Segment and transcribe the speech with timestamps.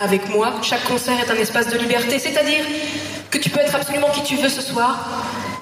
[0.00, 2.64] Avec moi, chaque concert est un espace de liberté, c'est-à-dire
[3.32, 5.04] que tu peux être absolument qui tu veux ce soir,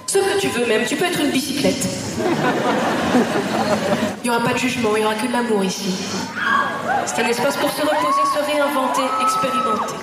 [0.07, 1.89] ce que tu veux même, tu peux être une bicyclette.
[4.23, 5.95] Il n'y aura pas de jugement, il n'y aura que de l'amour ici.
[7.07, 9.95] C'est un espace pour se reposer, se réinventer, expérimenter.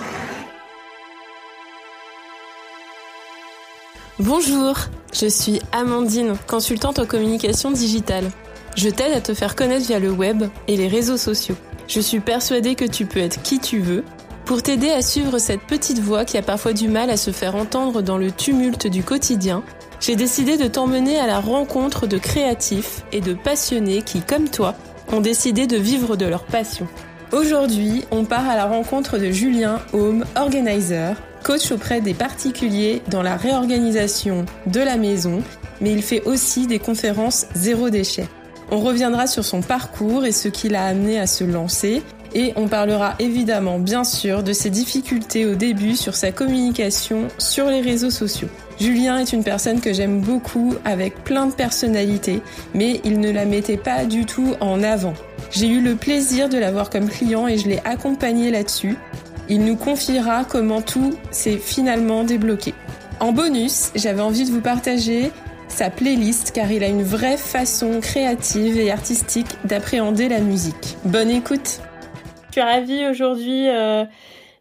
[4.17, 4.77] Bonjour,
[5.13, 8.31] je suis Amandine, consultante en communication digitale.
[8.75, 11.55] Je t'aide à te faire connaître via le web et les réseaux sociaux.
[11.87, 14.03] Je suis persuadée que tu peux être qui tu veux.
[14.45, 17.55] Pour t'aider à suivre cette petite voix qui a parfois du mal à se faire
[17.55, 19.63] entendre dans le tumulte du quotidien,
[20.01, 24.75] j'ai décidé de t'emmener à la rencontre de créatifs et de passionnés qui, comme toi,
[25.13, 26.87] ont décidé de vivre de leur passion.
[27.31, 33.23] Aujourd'hui, on part à la rencontre de Julien Home, organizer, coach auprès des particuliers dans
[33.23, 35.41] la réorganisation de la maison,
[35.79, 38.27] mais il fait aussi des conférences zéro déchet.
[38.71, 42.03] On reviendra sur son parcours et ce qui l'a amené à se lancer.
[42.35, 47.67] Et on parlera évidemment, bien sûr, de ses difficultés au début sur sa communication sur
[47.67, 48.47] les réseaux sociaux.
[48.79, 52.41] Julien est une personne que j'aime beaucoup avec plein de personnalités,
[52.73, 55.13] mais il ne la mettait pas du tout en avant.
[55.51, 58.97] J'ai eu le plaisir de l'avoir comme client et je l'ai accompagné là-dessus.
[59.47, 62.73] Il nous confiera comment tout s'est finalement débloqué.
[63.19, 65.31] En bonus, j'avais envie de vous partager
[65.67, 70.97] sa playlist car il a une vraie façon créative et artistique d'appréhender la musique.
[71.05, 71.81] Bonne écoute
[72.53, 74.05] Je suis ravie aujourd'hui euh,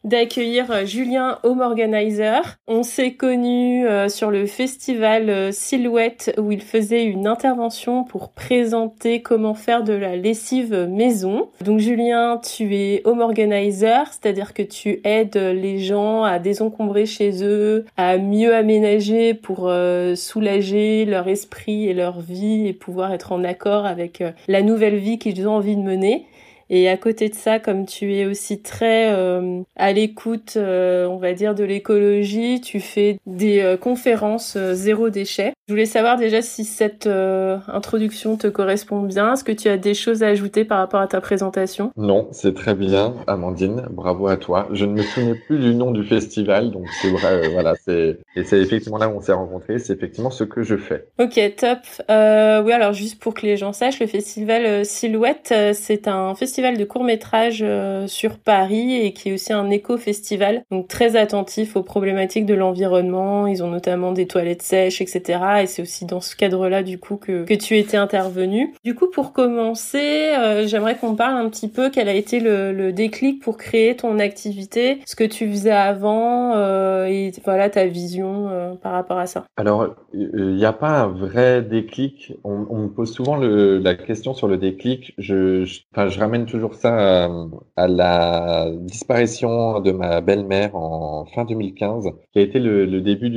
[0.03, 2.57] d'accueillir euh, Julien Home Organizer.
[2.67, 9.21] On s'est connu euh, sur le festival Silhouette où il faisait une intervention pour présenter
[9.21, 11.51] comment faire de la lessive maison.
[11.63, 17.45] Donc Julien, tu es Home Organizer, c'est-à-dire que tu aides les gens à désencombrer chez
[17.45, 19.71] eux, à mieux aménager pour
[20.15, 25.19] soulager leur esprit et leur vie et pouvoir être en accord avec la nouvelle vie
[25.19, 26.27] qu'ils ont envie de mener.
[26.75, 31.19] Et à côté de ça, comme tu es aussi très euh, à l'écoute, euh, on
[31.19, 35.53] va dire, de l'écologie, tu fais des euh, conférences zéro déchet.
[35.69, 39.35] Je voulais savoir déjà si cette introduction te correspond bien.
[39.35, 41.93] Est-ce que tu as des choses à ajouter par rapport à ta présentation?
[41.97, 43.85] Non, c'est très bien, Amandine.
[43.91, 44.69] Bravo à toi.
[44.73, 48.45] Je ne me souvenais plus du nom du festival, donc c'est vrai, voilà, c'est et
[48.45, 49.79] c'est effectivement là où on s'est rencontrés.
[49.79, 51.07] C'est effectivement ce que je fais.
[51.19, 51.79] Ok, top.
[52.09, 56.85] oui, alors juste pour que les gens sachent, le festival Silhouette, c'est un festival de
[56.85, 61.83] court métrage euh, sur Paris et qui est aussi un éco-festival, donc très attentif aux
[61.83, 63.49] problématiques de l'environnement.
[63.49, 65.41] Ils ont notamment des toilettes sèches, etc.
[65.63, 68.73] Et c'est aussi dans ce cadre-là du coup que, que tu étais intervenu.
[68.85, 72.93] Du coup, pour commencer, euh, j'aimerais qu'on parle un petit peu quel a été le,
[72.93, 78.79] déclic pour créer ton activité, ce que tu faisais avant euh, et voilà ta vision
[78.83, 79.45] par rapport à ça.
[79.57, 82.35] Alors, il n'y a pas un vrai déclic.
[82.45, 85.15] On, me pose souvent la question sur le déclic.
[85.17, 91.45] Je, je, je ramène toujours ça euh, à, la disparition de ma belle-mère en fin
[91.45, 93.31] 2015, qui a été le, début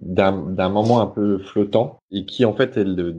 [0.00, 3.14] d'un moment un peu flottant et qui en fait est le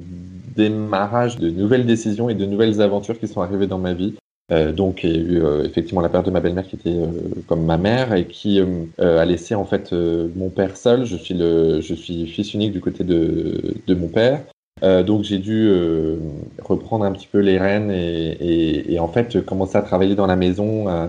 [0.55, 4.15] démarrage de nouvelles décisions et de nouvelles aventures qui sont arrivées dans ma vie.
[4.51, 6.99] Euh, donc, il y a eu euh, effectivement la perte de ma belle-mère qui était
[7.47, 8.61] comme ma mère et qui
[8.99, 11.05] a laissé en fait mon père seul.
[11.05, 14.43] Je suis le, je suis fils unique du côté de, de mon père.
[14.83, 16.15] Euh, donc j'ai dû euh,
[16.59, 20.25] reprendre un petit peu les rênes et, et, et, en fait commencer à travailler dans
[20.25, 21.07] la maison euh,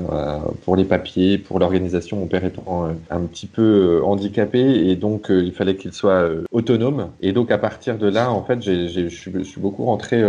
[0.64, 2.18] pour les papiers, pour l'organisation.
[2.18, 7.08] Mon père étant un petit peu handicapé et donc il fallait qu'il soit autonome.
[7.20, 10.22] Et donc à partir de là, en fait, je, suis, beaucoup rentré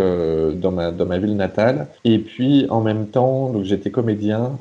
[0.55, 1.87] dans ma dans ma ville natale.
[2.05, 4.57] Et puis en même temps, donc j'étais comédien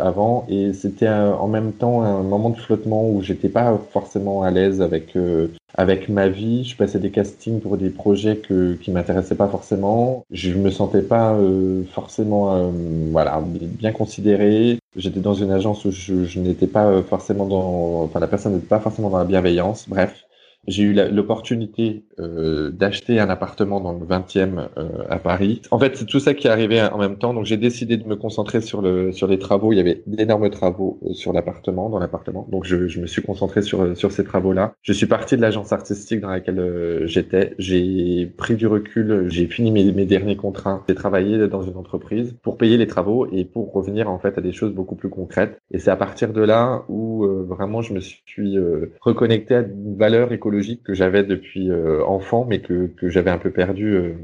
[0.00, 4.50] avant et c'était en même temps un moment de flottement où j'étais pas forcément à
[4.50, 5.16] l'aise avec
[5.74, 6.64] avec ma vie.
[6.64, 10.24] Je passais des castings pour des projets que, qui m'intéressaient pas forcément.
[10.30, 12.70] Je me sentais pas euh, forcément euh,
[13.10, 14.78] voilà bien considéré.
[14.96, 18.54] J'étais dans une agence où je, je n'étais pas euh, forcément dans, enfin la personne
[18.54, 19.88] n'était pas forcément dans la bienveillance.
[19.88, 20.24] Bref,
[20.66, 25.60] j'ai eu l'opportunité euh, d'acheter un appartement dans le 20e euh, à Paris.
[25.70, 27.34] En fait, c'est tout ça qui est arrivé en même temps.
[27.34, 29.72] Donc, j'ai décidé de me concentrer sur le sur les travaux.
[29.72, 32.46] Il y avait d'énormes travaux euh, sur l'appartement, dans l'appartement.
[32.50, 34.74] Donc, je, je, me suis concentré sur euh, sur ces travaux-là.
[34.82, 37.54] Je suis parti de l'agence artistique dans laquelle euh, j'étais.
[37.58, 39.26] J'ai pris du recul.
[39.28, 40.82] J'ai fini mes, mes derniers contrats.
[40.88, 44.40] J'ai travaillé dans une entreprise pour payer les travaux et pour revenir en fait à
[44.40, 45.58] des choses beaucoup plus concrètes.
[45.70, 48.56] Et c'est à partir de là où vraiment je me suis
[49.00, 50.53] reconnecté à une valeur écologique
[50.84, 51.70] que j'avais depuis
[52.06, 54.14] enfant, mais que, que j'avais un peu perdu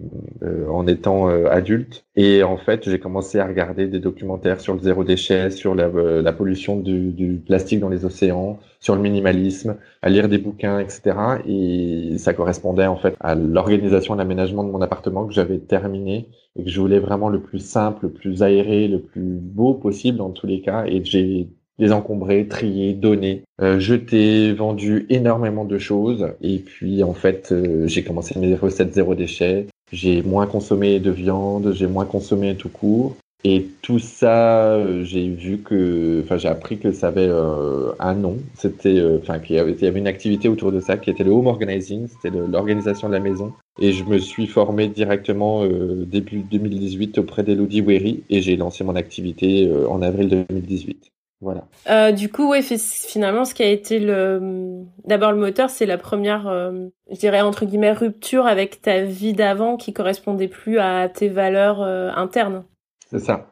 [0.69, 2.05] en étant adulte.
[2.17, 5.89] Et en fait, j'ai commencé à regarder des documentaires sur le zéro déchet, sur la,
[5.89, 10.79] la pollution du, du, plastique dans les océans, sur le minimalisme, à lire des bouquins,
[10.79, 11.17] etc.
[11.47, 16.29] Et ça correspondait en fait à l'organisation et l'aménagement de mon appartement que j'avais terminé
[16.57, 20.19] et que je voulais vraiment le plus simple, le plus aéré, le plus beau possible
[20.19, 20.85] dans tous les cas.
[20.87, 21.49] Et j'ai
[21.81, 26.29] désencombré, trié, donné, euh, jeté, vendu énormément de choses.
[26.43, 29.67] Et puis en fait, euh, j'ai commencé mes recettes zéro déchet.
[29.93, 33.17] J'ai moins consommé de viande, j'ai moins consommé tout court.
[33.43, 38.15] Et tout ça, euh, j'ai vu que, enfin, j'ai appris que ça avait euh, un
[38.15, 38.37] nom.
[38.55, 41.47] C'était, enfin, qu'il y, y avait une activité autour de ça qui était le home
[41.47, 43.55] organizing, c'était l'organisation de la maison.
[43.81, 48.95] Et je me suis formé directement début 2018 auprès d'Elodie Wery et j'ai lancé mon
[48.95, 51.11] activité en avril 2018.
[51.41, 52.13] Voilà.
[52.13, 56.43] du coup, ouais, finalement, ce qui a été le, d'abord le moteur, c'est la première,
[57.11, 61.81] je dirais entre guillemets, rupture avec ta vie d'avant qui correspondait plus à tes valeurs
[61.81, 62.65] internes.
[63.11, 63.47] C'est ça,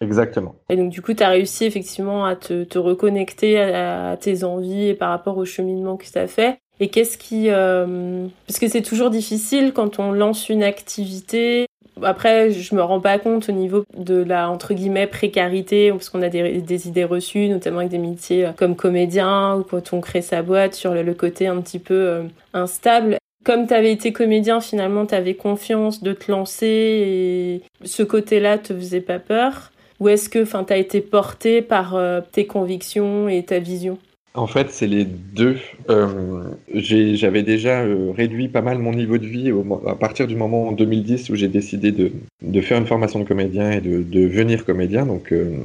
[0.00, 0.54] exactement.
[0.68, 4.88] Et donc du coup, tu as réussi effectivement à te, te reconnecter à, tes envies
[4.88, 6.58] et par rapport au cheminement que tu as fait.
[6.80, 7.50] Et qu'est-ce qui...
[7.50, 8.26] Euh...
[8.46, 11.66] Parce que c'est toujours difficile quand on lance une activité.
[12.02, 16.22] Après, je me rends pas compte au niveau de la, entre guillemets, précarité, parce qu'on
[16.22, 20.42] a des, idées reçues, notamment avec des métiers comme comédien, ou quand on crée sa
[20.42, 22.22] boîte, sur le, côté un petit peu euh,
[22.54, 23.18] instable.
[23.44, 28.58] Comme tu avais été comédien, finalement, tu avais confiance de te lancer et ce côté-là
[28.58, 29.72] te faisait pas peur.
[29.98, 33.98] Ou est-ce que tu as été porté par euh, tes convictions et ta vision?
[34.34, 35.56] En fait, c'est les deux.
[35.88, 39.52] Euh, j'avais déjà euh, réduit pas mal mon niveau de vie
[39.86, 43.24] à partir du moment en 2010 où j'ai décidé de, de, faire une formation de
[43.24, 45.56] comédien et de, devenir comédien, donc euh,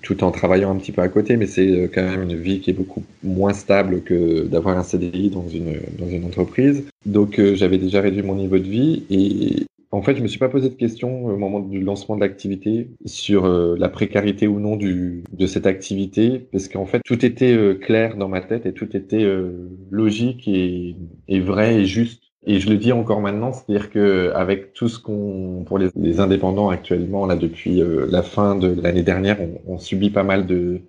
[0.00, 2.70] tout en travaillant un petit peu à côté, mais c'est quand même une vie qui
[2.70, 6.84] est beaucoup moins stable que d'avoir un CDI dans une, dans une entreprise.
[7.04, 10.48] Donc j'avais déjà réduit mon niveau de vie et en fait, je me suis pas
[10.48, 14.76] posé de questions au moment du lancement de l'activité sur euh, la précarité ou non
[14.76, 18.72] du, de cette activité, parce qu'en fait, tout était euh, clair dans ma tête et
[18.72, 20.96] tout était euh, logique et,
[21.28, 22.22] et, vrai et juste.
[22.46, 26.20] Et je le dis encore maintenant, c'est-à-dire que avec tout ce qu'on, pour les, les,
[26.20, 30.80] indépendants actuellement, là depuis la fin de l'année dernière, on, on, subit pas mal de,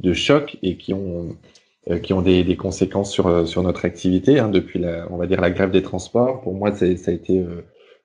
[0.00, 1.36] de chocs et qui ont
[2.02, 4.38] qui ont des, des, conséquences sur sur notre activité.
[4.38, 7.44] Hein, depuis la, on va dire la grève des transports, pour moi, ça a été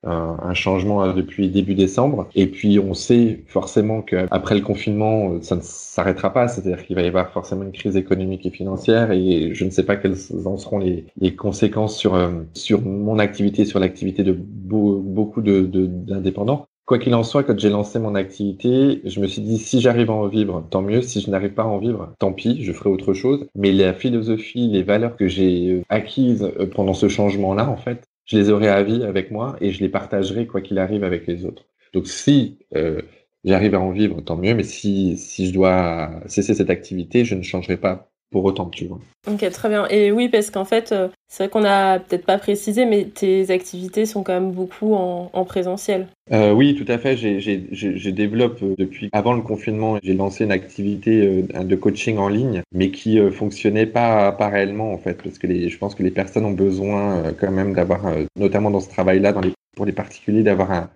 [0.06, 2.28] un, changement euh, depuis début décembre.
[2.36, 6.48] Et puis on sait forcément qu'après le confinement, euh, ça ne s'arrêtera pas.
[6.48, 9.12] C'est-à-dire qu'il va y avoir forcément une crise économique et financière.
[9.12, 13.19] Et je ne sais pas quelles en seront les, les conséquences sur euh, sur mon
[13.19, 16.68] activité, sur l'activité de beaucoup de d'indépendants.
[16.86, 20.12] Quoi qu'il en soit, quand j'ai lancé mon activité, je me suis dit si j'arrive
[20.12, 21.01] à en vivre, tant mieux.
[21.01, 23.48] Si je n'arrive pas à en vivre, tant pis, je ferai autre chose.
[23.56, 28.50] Mais la philosophie, les valeurs que j'ai acquises pendant ce changement-là, en fait, je les
[28.50, 31.66] aurai à vie avec moi et je les partagerai quoi qu'il arrive avec les autres.
[31.94, 33.01] Donc si euh,
[33.44, 37.36] j'arrive à en vivre, tant mieux, mais si, si je dois cesser cette activité, je
[37.36, 39.00] ne changerai pas pour autant, tu vois.
[39.27, 39.88] Ok, très bien.
[39.89, 43.50] Et oui, parce qu'en fait, euh, c'est vrai qu'on n'a peut-être pas précisé, mais tes
[43.50, 46.07] activités sont quand même beaucoup en, en présentiel.
[46.31, 47.16] Euh, oui, tout à fait.
[47.18, 52.62] J'ai développé euh, depuis avant le confinement, j'ai lancé une activité de coaching en ligne,
[52.74, 56.12] mais qui fonctionnait pas, pas réellement en fait, parce que les, je pense que les
[56.12, 58.01] personnes ont besoin quand même d'avoir,
[58.36, 60.89] notamment dans ce travail-là, dans les, pour les particuliers, d'avoir un,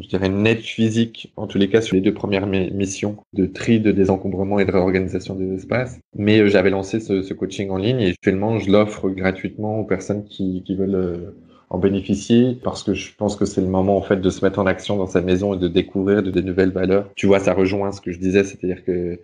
[0.00, 3.80] je dirais, net physique, en tous les cas sur les deux premières missions de tri,
[3.80, 6.00] de désencombrement et de réorganisation des espaces.
[6.14, 10.24] Mais euh, j'avais lancé ce, coaching en ligne et actuellement je l'offre gratuitement aux personnes
[10.24, 11.36] qui, qui veulent euh,
[11.70, 14.58] en bénéficier parce que je pense que c'est le moment en fait de se mettre
[14.58, 17.10] en action dans sa maison et de découvrir de, de nouvelles valeurs.
[17.14, 19.18] Tu vois, ça rejoint ce que je disais, c'est-à-dire que euh,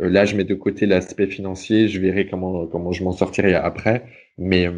[0.00, 4.04] là je mets de côté l'aspect financier, je verrai comment comment je m'en sortirai après,
[4.36, 4.68] mais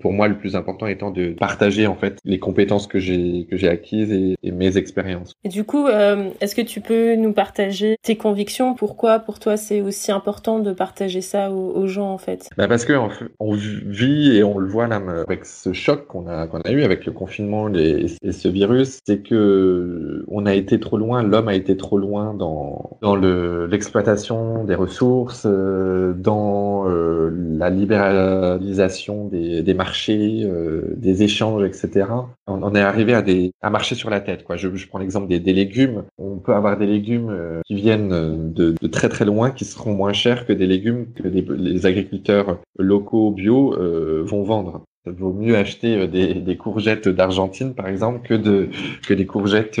[0.00, 3.56] pour moi, le plus important étant de partager en fait les compétences que j'ai que
[3.56, 5.34] j'ai acquises et, mes expériences.
[5.44, 8.74] Et du coup, euh, est-ce que tu peux nous partager tes convictions?
[8.74, 12.48] Pourquoi pour toi c'est aussi important de partager ça aux, gens en fait?
[12.56, 12.94] Bah Parce que
[13.38, 16.82] on vit et on le voit là avec ce choc qu'on a qu'on a eu
[16.82, 21.48] avec le confinement et, et ce virus, c'est que on a été trop loin, l'homme
[21.48, 29.26] a été trop loin dans dans le l'exploitation des ressources, euh, dans euh, la libéralisation
[29.26, 32.06] des, des marchés euh, des échanges, etc.
[32.46, 34.44] On, est arrivé à des à marcher sur la tête.
[34.44, 34.56] Quoi.
[34.56, 36.04] Je, je prends l'exemple des, des, légumes.
[36.18, 39.94] On peut avoir des légumes euh, qui viennent de, de, très très loin, qui seront
[39.94, 44.82] moins chers que des légumes que les, les agriculteurs locaux bio euh, vont vendre.
[45.06, 48.68] Vaut mieux acheter des, des courgettes d'Argentine, par exemple, que, de,
[49.06, 49.80] que des courgettes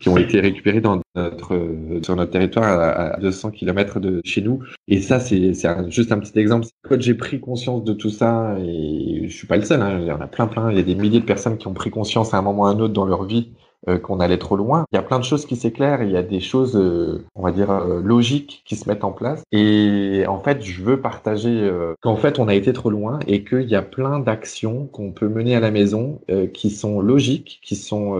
[0.00, 4.62] qui ont été récupérées dans notre, sur notre territoire à, 200 km de chez nous.
[4.88, 5.52] Et ça, c'est
[5.90, 6.66] juste un petit exemple.
[6.82, 10.06] Quand j'ai pris conscience de tout ça, et je suis pas le seul, hein, il
[10.06, 11.90] y en a plein, plein, il y a des milliers de personnes qui ont pris
[11.90, 13.52] conscience à un moment ou à un autre dans leur vie
[13.88, 14.84] euh, qu'on allait trop loin.
[14.92, 17.42] Il y a plein de choses qui s'éclairent, il y a des choses, euh, on
[17.42, 19.44] va dire, euh, logiques qui se mettent en place.
[19.52, 23.68] Et en fait, je veux partager qu'en fait, on a été trop loin et qu'il
[23.68, 26.20] y a plein d'actions qu'on peut mener à la maison
[26.52, 28.16] qui sont logiques, qui sont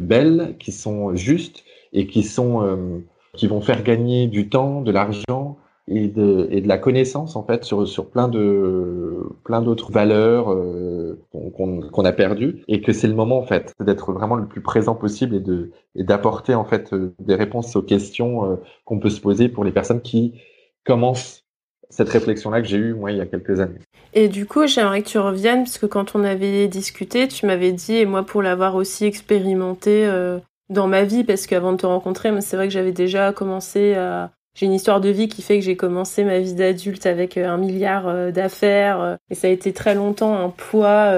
[0.00, 3.02] belles, qui sont justes et qui sont
[3.34, 5.58] qui vont faire gagner du temps, de l'argent
[5.88, 10.50] et de, et de la connaissance en fait sur, sur plein de plein d'autres valeurs
[10.50, 14.62] euh, qu'on a perdues et que c'est le moment en fait d'être vraiment le plus
[14.62, 18.98] présent possible et de et d'apporter en fait euh, des réponses aux questions euh, qu'on
[18.98, 20.40] peut se poser pour les personnes qui
[20.84, 21.44] commencent
[21.90, 23.80] cette réflexion là que j'ai eue moi il y a quelques années.
[24.14, 27.72] Et du coup, j'aimerais que tu reviennes parce que quand on avait discuté, tu m'avais
[27.72, 30.08] dit et moi pour l'avoir aussi expérimenté
[30.70, 34.30] dans ma vie parce qu'avant de te rencontrer, c'est vrai que j'avais déjà commencé à
[34.54, 37.48] j'ai une histoire de vie qui fait que j'ai commencé ma vie d'adulte avec euh,
[37.48, 41.12] un milliard euh, d'affaires euh, et ça a été très longtemps un poids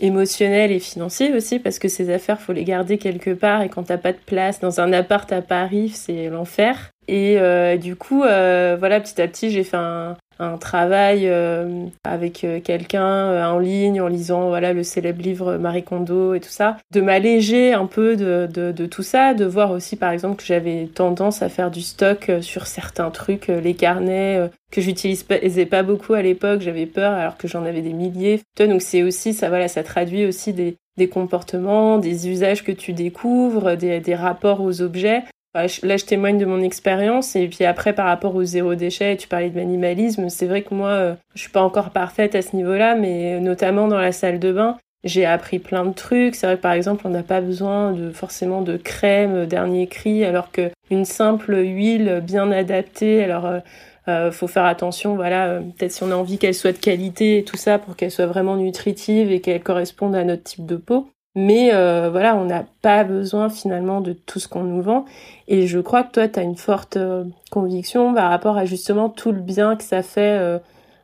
[0.00, 3.84] émotionnel et financier aussi parce que ces affaires faut les garder quelque part et quand
[3.84, 6.90] t'as pas de place dans un appart à Paris c'est l'enfer.
[7.08, 7.38] Et
[7.78, 13.06] du coup voilà petit à petit j'ai fait un, un travail euh, avec euh, quelqu'un
[13.06, 17.00] euh, en ligne en lisant voilà le célèbre livre Marie Kondo et tout ça, de
[17.00, 20.88] m'alléger un peu de, de, de, tout ça, de voir aussi par exemple que j'avais
[20.92, 26.22] tendance à faire du stock sur certains trucs, les carnets que j'utilisais pas beaucoup à
[26.22, 28.40] l'époque, j'avais peur alors que j'en avais des milliers.
[28.58, 32.92] Donc c'est aussi ça voilà, ça traduit aussi des, des comportements, des usages que tu
[32.92, 35.22] découvres, des, des rapports aux objets
[35.54, 35.66] là,
[35.96, 37.36] je témoigne de mon expérience.
[37.36, 40.28] Et puis après, par rapport au zéro déchet, tu parlais de minimalisme.
[40.28, 43.88] C'est vrai que moi, euh, je suis pas encore parfaite à ce niveau-là, mais notamment
[43.88, 46.34] dans la salle de bain, j'ai appris plein de trucs.
[46.34, 49.86] C'est vrai que par exemple, on n'a pas besoin de forcément de crème euh, dernier
[49.86, 53.60] cri, alors que une simple huile bien adaptée, alors euh,
[54.08, 55.16] euh faut faire attention.
[55.16, 58.10] Voilà, peut-être si on a envie qu'elle soit de qualité et tout ça pour qu'elle
[58.10, 61.08] soit vraiment nutritive et qu'elle corresponde à notre type de peau.
[61.34, 65.06] Mais euh, voilà, on n'a pas besoin finalement de tout ce qu'on nous vend.
[65.48, 69.08] Et je crois que toi, tu as une forte euh, conviction par rapport à justement
[69.08, 70.58] tout le bien que ça fait euh,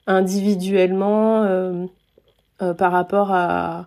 [0.06, 1.86] individuellement
[2.78, 3.86] par rapport à,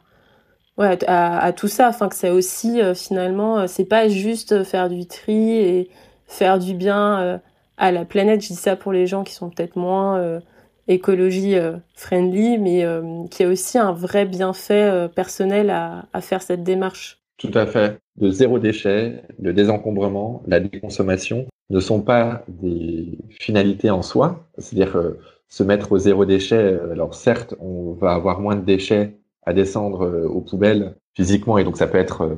[0.77, 1.89] ouais, à, à, tout ça.
[1.89, 5.89] Enfin, que ça aussi, finalement, c'est pas juste faire du tri et
[6.27, 7.41] faire du bien
[7.77, 8.41] à la planète.
[8.41, 10.41] Je dis ça pour les gens qui sont peut-être moins
[10.87, 16.41] écologie euh, friendly, mais euh, qui a aussi un vrai bienfait euh, personnel à, faire
[16.41, 17.19] cette démarche.
[17.37, 17.99] Tout à fait.
[18.17, 24.47] De zéro déchet, le désencombrement, la déconsommation ne sont pas des finalités en soi.
[24.57, 25.15] C'est-à-dire
[25.47, 26.77] se mettre au zéro déchet.
[26.91, 31.77] Alors certes, on va avoir moins de déchets à descendre aux poubelles physiquement et donc
[31.77, 32.37] ça peut être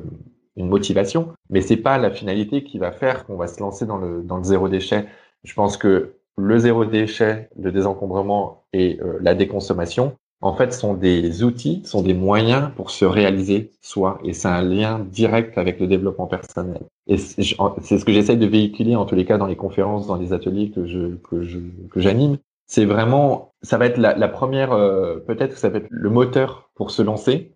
[0.56, 4.22] une motivation, mais c'est pas la finalité qui va faire qu'on va se lancer le
[4.22, 5.06] dans le zéro déchet.
[5.42, 10.94] Je pense que le zéro déchet, le désencombrement et euh, la déconsommation, en fait, sont
[10.94, 14.18] des outils, sont des moyens pour se réaliser soi.
[14.24, 16.82] Et c'est un lien direct avec le développement personnel.
[17.06, 20.16] Et c'est ce que j'essaye de véhiculer, en tous les cas, dans les conférences, dans
[20.16, 21.58] les ateliers que je que je
[21.90, 22.36] que j'anime.
[22.66, 26.90] C'est vraiment, ça va être la, première, euh, peut-être ça va être le moteur pour
[26.90, 27.54] se lancer,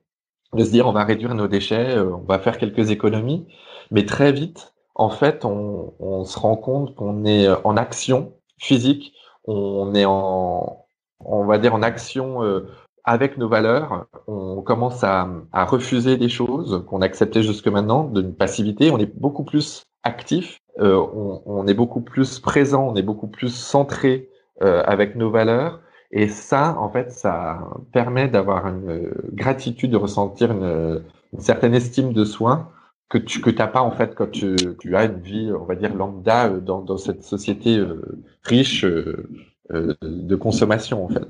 [0.54, 3.46] de se dire on va réduire nos déchets, euh, on va faire quelques économies,
[3.90, 9.12] mais très vite, en fait, on, on se rend compte qu'on est en action physique,
[9.44, 10.84] on est en,
[11.24, 12.68] on va dire en action euh,
[13.04, 18.34] avec nos valeurs, on commence à, à refuser des choses qu'on acceptait jusque maintenant, d'une
[18.34, 23.02] passivité, on est beaucoup plus actif, euh, on, on, est beaucoup plus présent, on est
[23.02, 24.28] beaucoup plus centré
[24.62, 25.80] euh, avec nos valeurs.
[26.10, 27.60] Et ça, en fait, ça
[27.92, 32.70] permet d'avoir une gratitude, de ressentir une, une certaine estime de soi
[33.08, 35.74] que tu que t'as pas en fait quand tu, tu as une vie on va
[35.74, 38.02] dire lambda euh, dans, dans cette société euh,
[38.42, 39.26] riche euh,
[39.70, 41.26] de consommation en fait.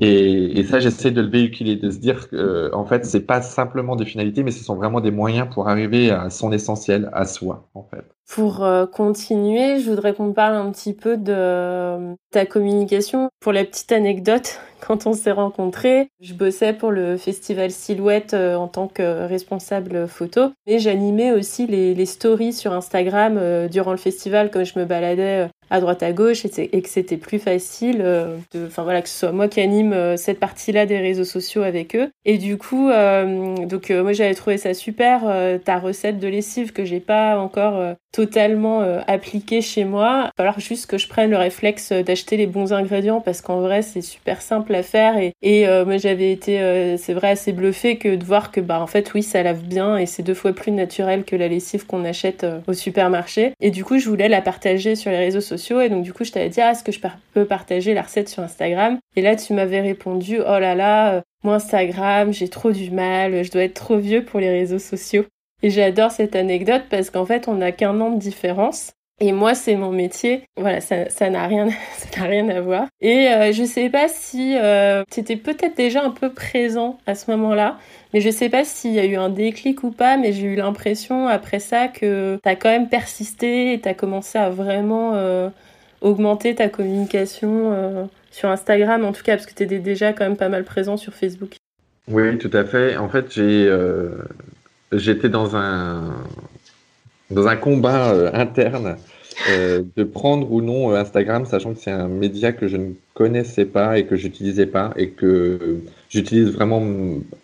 [0.00, 3.42] Et, et ça j'essaie de le véhiculer de se dire que en fait c'est pas
[3.42, 7.26] simplement des finalités mais ce sont vraiment des moyens pour arriver à son essentiel à
[7.26, 13.28] soi en fait pour continuer je voudrais qu'on parle un petit peu de ta communication
[13.40, 16.08] pour la petite anecdote quand on s'est rencontrés.
[16.20, 21.66] Je bossais pour le festival Silhouette euh, en tant que responsable photo, mais j'animais aussi
[21.66, 26.02] les, stories sur Instagram euh, durant le festival quand je me baladais euh, à droite
[26.02, 29.60] à gauche et, que c'était plus facile de, enfin voilà, que ce soit moi qui
[29.60, 32.10] anime cette partie-là des réseaux sociaux avec eux.
[32.26, 35.22] Et du coup, donc moi j'avais trouvé ça super
[35.64, 40.24] ta recette de lessive que j'ai pas encore totalement euh, appliqué chez moi.
[40.24, 43.60] Il va falloir juste que je prenne le réflexe d'acheter les bons ingrédients parce qu'en
[43.60, 47.30] vrai c'est super simple à faire et, et euh, moi j'avais été euh, c'est vrai
[47.30, 50.22] assez bluffé que de voir que bah en fait oui ça lave bien et c'est
[50.22, 53.54] deux fois plus naturel que la lessive qu'on achète au supermarché.
[53.60, 56.24] Et du coup je voulais la partager sur les réseaux sociaux et donc du coup
[56.24, 57.00] je t'avais dit ah, est-ce que je
[57.32, 58.98] peux partager la recette sur Instagram?
[59.16, 63.50] Et là tu m'avais répondu oh là là moi Instagram j'ai trop du mal je
[63.50, 65.24] dois être trop vieux pour les réseaux sociaux
[65.62, 68.92] et j'adore cette anecdote parce qu'en fait, on n'a qu'un an de différence.
[69.20, 70.42] Et moi, c'est mon métier.
[70.56, 72.86] Voilà, ça, n'a rien, ça n'a rien à voir.
[73.00, 77.14] Et euh, je sais pas si euh, tu étais peut-être déjà un peu présent à
[77.14, 77.78] ce moment-là,
[78.12, 80.16] mais je sais pas s'il y a eu un déclic ou pas.
[80.16, 83.94] Mais j'ai eu l'impression après ça que tu as quand même persisté et tu as
[83.94, 85.50] commencé à vraiment euh,
[86.00, 90.24] augmenter ta communication euh, sur Instagram, en tout cas, parce que tu étais déjà quand
[90.24, 91.54] même pas mal présent sur Facebook.
[92.08, 92.96] Oui, tout à fait.
[92.96, 93.68] En fait, j'ai
[94.92, 96.14] j'étais dans un,
[97.32, 98.96] dans un combat euh, interne
[99.50, 102.92] euh, de prendre ou non euh, Instagram, sachant que c'est un média que je ne
[103.14, 105.80] connaissais pas et que j'utilisais pas et que
[106.10, 106.82] j'utilise vraiment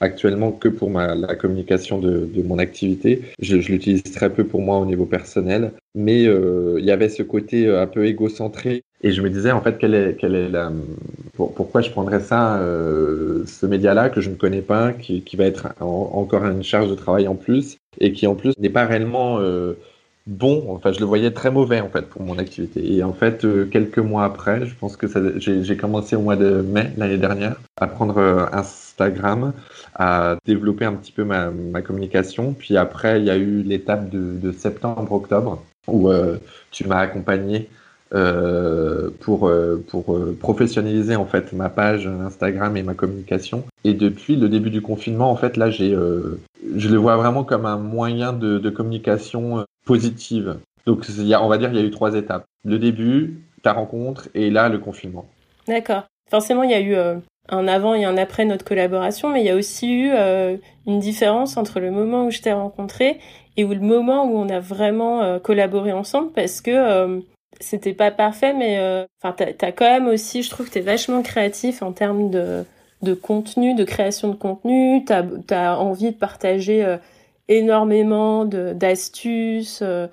[0.00, 3.22] actuellement que pour la communication de, mon activité.
[3.40, 7.68] Je l'utilise très peu pour moi au niveau personnel, mais il y avait ce côté
[7.68, 10.72] un peu égocentré et je me disais en fait quelle est, quelle est la,
[11.36, 15.68] pourquoi je prendrais ça, euh, ce média-là que je ne connais pas, qui, va être
[15.80, 19.74] encore une charge de travail en plus et qui en plus n'est pas réellement euh,
[20.26, 20.64] bon.
[20.70, 22.92] Enfin, je le voyais très mauvais en fait pour mon activité.
[22.92, 25.06] Et en fait, euh, quelques mois après, je pense que
[25.38, 29.52] j'ai commencé au mois de mai l'année dernière à prendre Instagram,
[29.94, 31.52] à développer un petit peu ma,
[31.82, 32.52] communication.
[32.52, 36.10] Puis après, il y a eu l'étape de septembre-octobre où
[36.72, 37.68] tu m'as accompagné
[38.14, 43.64] euh, pour, euh, pour euh, professionnaliser en fait ma page Instagram et ma communication.
[43.84, 47.66] Et depuis le début du confinement, en fait, là, j'ai, je le vois vraiment comme
[47.66, 50.56] un moyen de, de communication positive.
[50.86, 52.46] Donc, il y a, on va dire, il y a eu trois étapes.
[52.64, 55.26] Le début, ta rencontre, et là, le confinement.
[55.66, 56.04] D'accord.
[56.30, 56.96] Forcément, il y a eu
[57.50, 60.10] un avant et un après notre collaboration, mais il y a aussi eu
[60.86, 63.18] une différence entre le moment où je t'ai rencontré
[63.58, 67.20] et où le moment où on a vraiment collaboré ensemble, parce que
[67.60, 70.80] c'était pas parfait, mais euh, enfin, t'as as quand même aussi, je trouve que t'es
[70.80, 72.64] vachement créatif en termes de,
[73.02, 75.04] de contenu, de création de contenu.
[75.04, 76.96] T'as as envie de partager euh,
[77.48, 80.06] énormément d'astuces, euh,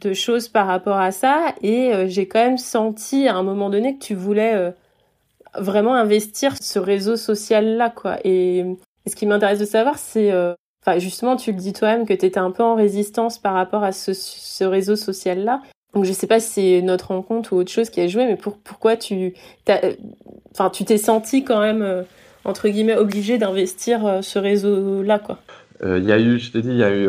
[0.00, 1.54] de choses par rapport à ça.
[1.62, 4.72] Et j'ai quand même senti à un moment donné que tu voulais
[5.54, 8.18] vraiment investir ce réseau social-là, quoi.
[8.24, 8.64] Et,
[9.06, 10.32] ce qui m'intéresse de savoir, c'est
[10.84, 13.84] Enfin, justement, tu le dis toi-même que tu étais un peu en résistance par rapport
[13.84, 15.62] à ce réseau social-là.
[15.94, 18.36] Donc je sais pas si c'est notre rencontre ou autre chose qui a joué, mais
[18.36, 19.34] pour, pourquoi tu
[20.50, 22.02] enfin tu t'es senti quand même euh,
[22.44, 25.38] entre guillemets obligé d'investir euh, ce réseau-là quoi?
[25.84, 27.08] Euh, il y a eu, je t'ai dit, il y a eu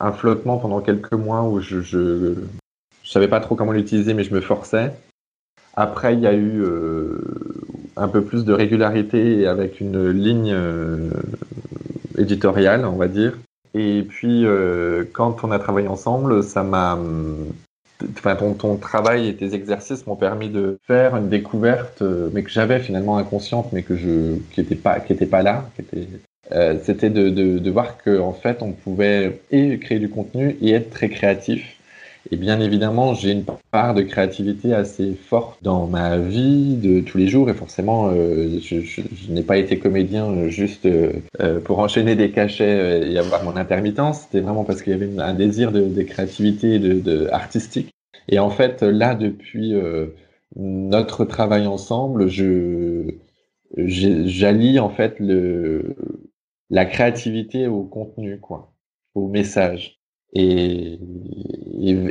[0.00, 2.34] un flottement pendant quelques mois où je, je,
[3.02, 4.92] je savais pas trop comment l'utiliser, mais je me forçais.
[5.76, 6.64] Après, il y a eu
[7.98, 10.56] un peu plus de régularité avec une ligne
[12.16, 13.34] éditoriale, on va dire.
[13.74, 14.46] Et puis,
[15.12, 16.98] quand on a travaillé ensemble, ça m'a
[18.18, 22.42] enfin, ton, ton, travail et tes exercices m'ont permis de faire une découverte, euh, mais
[22.42, 25.82] que j'avais finalement inconsciente, mais que je, qui était pas, qui était pas là, qui
[25.82, 26.08] était,
[26.52, 30.56] euh, c'était de, de, de, voir qu'en en fait, on pouvait et créer du contenu
[30.60, 31.74] et être très créatif
[32.30, 37.18] et bien évidemment, j'ai une part de créativité assez forte dans ma vie de tous
[37.18, 37.50] les jours.
[37.50, 42.16] Et forcément, euh, je, je, je n'ai pas été comédien juste euh, euh pour enchaîner
[42.16, 44.22] des cachets euh, et avoir mon intermittence.
[44.22, 47.93] C'était vraiment parce qu'il y avait un désir de, de créativité, de, de, artistique.
[48.28, 50.08] Et en fait, là, depuis euh,
[50.56, 53.14] notre travail ensemble, je
[53.76, 55.96] j'allie en fait le
[56.70, 58.72] la créativité au contenu, quoi,
[59.14, 60.00] au message.
[60.32, 60.98] Et,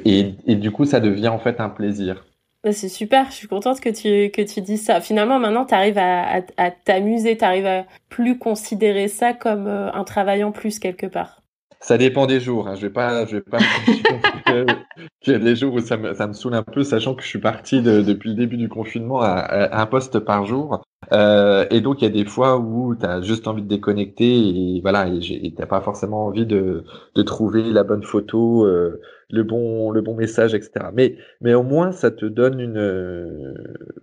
[0.05, 2.25] et, du coup, ça devient en fait un plaisir.
[2.71, 5.01] C'est super, je suis contente que tu, que tu dises ça.
[5.01, 9.67] Finalement, maintenant, tu arrives à, à, à t'amuser, tu arrives à plus considérer ça comme
[9.67, 11.42] euh, un travail en plus quelque part.
[11.83, 12.69] Ça dépend des jours.
[12.69, 12.75] Hein.
[12.75, 13.59] Je vais pas, je vais pas.
[15.25, 17.21] Il y a des jours où ça me, ça me saoule un peu, sachant que
[17.21, 20.81] je suis parti de, depuis le début du confinement à un poste par jour.
[21.11, 24.25] Euh, et donc il y a des fois où tu as juste envie de déconnecter
[24.77, 26.83] et voilà, et t'as pas forcément envie de,
[27.15, 30.87] de trouver la bonne photo, euh, le bon le bon message, etc.
[30.93, 32.77] Mais mais au moins ça te donne une.
[32.77, 33.53] Euh,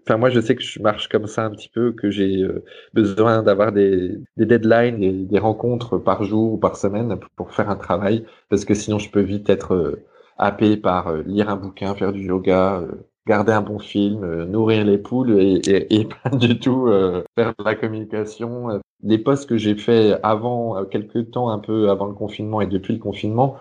[0.02, 2.64] enfin moi je sais que je marche comme ça un petit peu, que j'ai euh,
[2.94, 7.70] besoin d'avoir des, des deadlines, des, des, rencontres par jour ou par semaine pour faire
[7.70, 10.04] un travail, parce que sinon je peux vite être euh,
[10.38, 12.82] happé par lire un bouquin, faire du yoga
[13.30, 17.22] garder un bon film, euh, nourrir les poules et, et, et pas du tout euh,
[17.38, 18.80] faire de la communication.
[19.04, 22.66] Les posts que j'ai fait avant, euh, quelques temps, un peu avant le confinement et
[22.66, 23.56] depuis le confinement,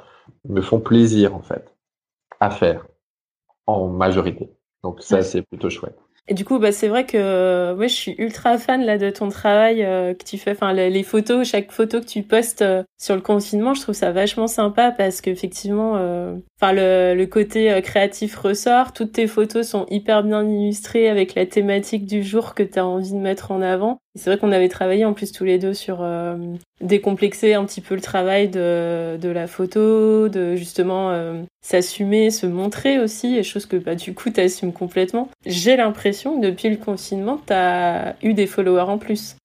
[0.48, 1.76] me font plaisir en fait.
[2.40, 2.88] à faire
[3.68, 4.50] en majorité.
[4.84, 6.00] Donc ça, c'est plutôt chouette.
[6.32, 9.30] Et du coup, bah, c'est vrai que moi, je suis ultra fan là de ton
[9.30, 10.52] travail euh, que tu fais.
[10.52, 14.12] Enfin, les, photos, chaque photo que tu postes euh, sur le confinement, je trouve ça
[14.12, 18.94] vachement sympa parce qu'effectivement, euh, enfin, le, le, côté créatif ressort.
[18.94, 22.86] Toutes tes photos sont hyper bien illustrées avec la thématique du jour que tu as
[22.86, 24.00] envie de mettre en avant.
[24.20, 26.06] C'est vrai qu'on avait travaillé en plus tous les deux sur
[26.82, 31.12] décomplexer un petit peu le travail de, la photo, de justement
[31.62, 35.30] s'assumer, se montrer aussi, et chose que bah, du coup tu assumes complètement.
[35.46, 39.36] J'ai l'impression que depuis le confinement, tu as eu des followers en plus.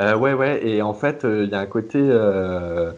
[0.00, 1.98] Euh, ouais, ouais, et en fait, euh, il y a un côté...
[2.00, 2.92] Euh,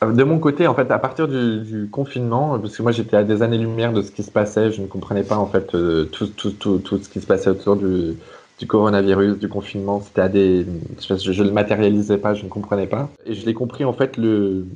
[0.00, 3.42] de mon côté, en fait, à partir du, confinement, parce que moi j'étais à des
[3.42, 5.66] années-lumière de ce qui se passait, je ne comprenais pas en fait
[6.12, 8.14] tout, tout, tout, tout ce qui se passait autour du,
[8.58, 10.66] du coronavirus, du confinement, c'était à des...
[11.00, 13.08] Je ne le matérialisais pas, je ne comprenais pas.
[13.24, 14.66] Et je l'ai compris en fait le,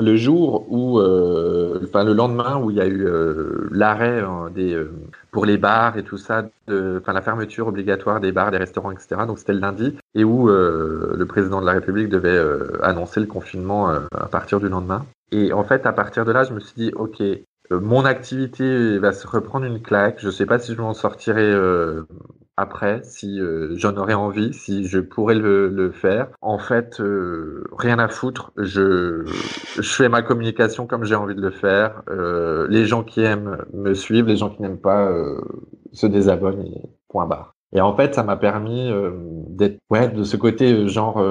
[0.00, 4.50] le jour où, euh, enfin le lendemain où il y a eu euh, l'arrêt hein,
[4.54, 4.90] des euh,
[5.30, 9.22] pour les bars et tout ça, enfin la fermeture obligatoire des bars, des restaurants, etc.
[9.26, 12.36] Donc c'était le lundi et où le président de la République devait
[12.82, 15.06] annoncer le confinement à partir du lendemain.
[15.30, 17.22] Et en fait, à partir de là, je me suis dit, ok,
[17.70, 20.18] mon activité va se reprendre une claque.
[20.18, 21.54] Je sais pas si je m'en sortirai
[22.60, 26.28] après, si euh, j'en aurais envie, si je pourrais le, faire.
[26.42, 28.52] En fait, euh, rien à foutre.
[28.56, 29.24] Je,
[29.82, 32.02] fais ma communication comme j'ai envie de le faire.
[32.10, 35.10] Euh, les gens qui aiment me suivent, les gens qui n'aiment pas
[35.92, 37.54] se désabonnent et point barre.
[37.72, 38.92] Et en fait, ça m'a permis
[39.48, 41.22] d'être ouais de ce côté genre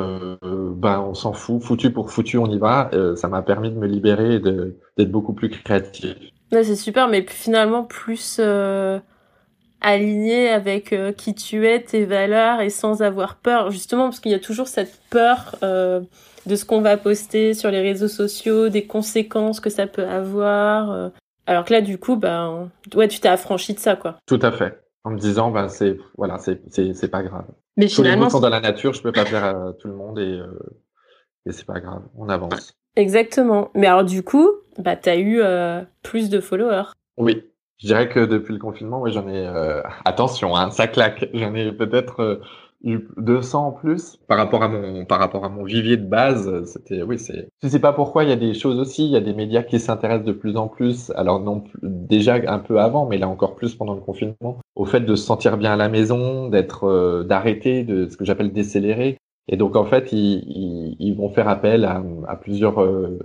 [0.41, 2.89] ben on s'en fout, foutu pour foutu, on y va.
[3.15, 6.15] ça m'a permis de me libérer et d'être beaucoup plus créatif.
[6.51, 8.39] C'est super, mais finalement plus
[9.81, 13.71] aligné avec euh, qui tu es, tes valeurs et sans avoir peur.
[13.71, 16.01] Justement, parce qu'il y a toujours cette peur euh,
[16.45, 20.91] de ce qu'on va poster sur les réseaux sociaux, des conséquences que ça peut avoir.
[20.91, 21.09] Euh.
[21.45, 24.17] Alors que là, du coup, ben, ouais, tu t'es affranchi de ça, quoi.
[24.25, 24.81] Tout à fait.
[25.03, 27.45] En me disant, ben, c'est, voilà, c'est, c'est, c'est pas grave.
[27.77, 28.25] Mais Tous finalement.
[28.25, 30.39] les sont dans la nature, je peux pas faire à tout le monde et,
[31.45, 32.03] et c'est pas grave.
[32.17, 32.73] On avance.
[32.95, 33.71] Exactement.
[33.73, 35.41] Mais alors, du coup, bah, t'as eu
[36.03, 36.91] plus de followers.
[37.17, 37.49] Oui.
[37.79, 39.47] Je dirais que depuis le confinement, oui, j'en ai.
[39.47, 41.29] Euh, attention, hein, ça claque.
[41.33, 42.41] J'en ai peut-être euh,
[42.83, 46.65] eu 200 en plus par rapport à mon par rapport à mon vivier de base.
[46.65, 47.47] C'était oui, c'est.
[47.63, 48.25] Je sais pas pourquoi.
[48.25, 49.05] Il y a des choses aussi.
[49.05, 51.09] Il y a des médias qui s'intéressent de plus en plus.
[51.15, 55.01] Alors non, déjà un peu avant, mais là encore plus pendant le confinement, au fait
[55.01, 59.17] de se sentir bien à la maison, d'être, euh, d'arrêter, de ce que j'appelle décélérer.
[59.47, 63.17] Et donc en fait, ils, ils, ils vont faire appel à, à plusieurs euh,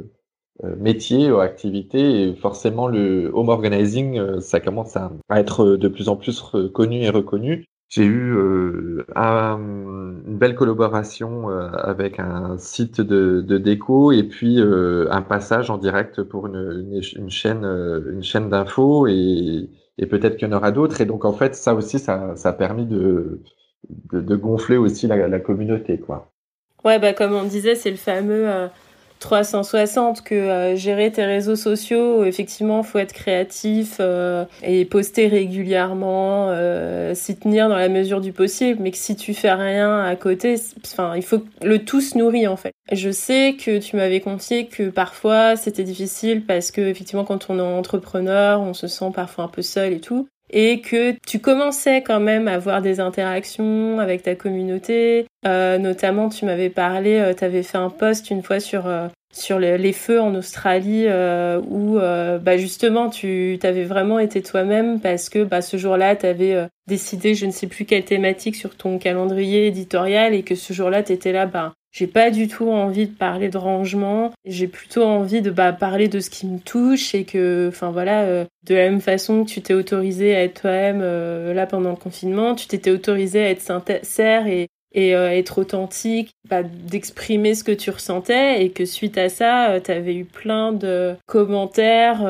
[0.62, 6.08] métier ou activité et forcément le home organizing euh, ça commence à, être de plus
[6.08, 7.64] en plus connu et reconnu.
[7.88, 15.70] J'ai eu euh, une belle collaboration avec un site de, déco et puis un passage
[15.70, 19.68] en direct pour une, chaîne une chaîne d'infos et,
[20.10, 21.00] peut-être qu'il y en aura d'autres.
[21.00, 23.38] Et donc en fait ça aussi ça, a permis de
[24.12, 26.32] gonfler aussi la, la communauté quoi.
[26.84, 28.68] Ouais bah comme on disait c'est le fameux
[29.24, 36.48] 360 que euh, gérer tes réseaux sociaux, effectivement, faut être créatif euh, et poster régulièrement,
[36.50, 40.14] euh, s'y tenir dans la mesure du possible, mais que si tu fais rien à
[40.14, 42.72] côté, enfin, il faut que le tout se nourrit en fait.
[42.92, 47.58] Je sais que tu m'avais confié que parfois c'était difficile parce que effectivement quand on
[47.58, 52.02] est entrepreneur, on se sent parfois un peu seul et tout et que tu commençais
[52.02, 55.26] quand même à avoir des interactions avec ta communauté.
[55.46, 59.08] Euh, notamment, tu m'avais parlé, euh, tu avais fait un post une fois sur euh,
[59.32, 65.28] sur les, feux en Australie euh, où bah justement tu t'avais vraiment été toi-même parce
[65.28, 68.96] que bah ce jour-là tu avais décidé je ne sais plus quelle thématique sur ton
[68.96, 73.06] calendrier éditorial et que ce jour-là tu étais là bah j'ai pas du tout envie
[73.06, 74.32] de parler de rangement.
[74.44, 78.22] J'ai plutôt envie de bah, parler de ce qui me touche et que, enfin voilà,
[78.22, 81.90] euh, de la même façon que tu t'es autorisé à être toi-même euh, là pendant
[81.90, 87.54] le confinement, tu t'étais autorisé à être sincère et, et euh, être authentique, bah, d'exprimer
[87.54, 92.28] ce que tu ressentais et que suite à ça, tu avais eu plein de commentaires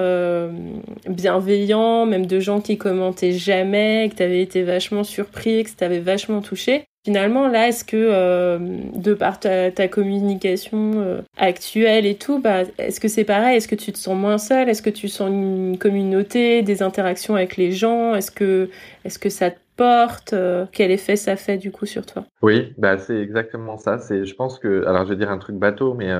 [1.08, 5.76] bienveillants, même de gens qui commentaient jamais, que tu avais été vachement surpris, que ça
[5.76, 6.84] t'avait vachement touché.
[7.04, 8.58] Finalement, là, est-ce que euh,
[8.94, 13.58] de par ta, communication euh, actuelle et tout, bah, est-ce que c'est pareil?
[13.58, 17.36] Est-ce que tu te sens moins seul Est-ce que tu sens une communauté, des interactions
[17.36, 18.14] avec les gens?
[18.14, 18.70] Est-ce que,
[19.04, 20.32] est-ce que ça te porte?
[20.32, 22.24] Euh, Quel effet ça fait du coup sur toi?
[22.40, 23.98] Oui, bah c'est exactement ça.
[23.98, 26.10] C'est, je pense que, alors je vais dire un truc bateau, mais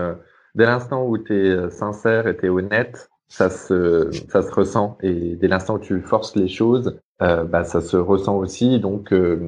[0.55, 4.99] dès l'instant où tu es sincère et tu es honnête, ça se, ça se ressent.
[5.03, 8.81] Et dès l'instant où tu forces les choses, euh, bah, ça se ressent aussi.
[8.81, 9.39] Donc, euh,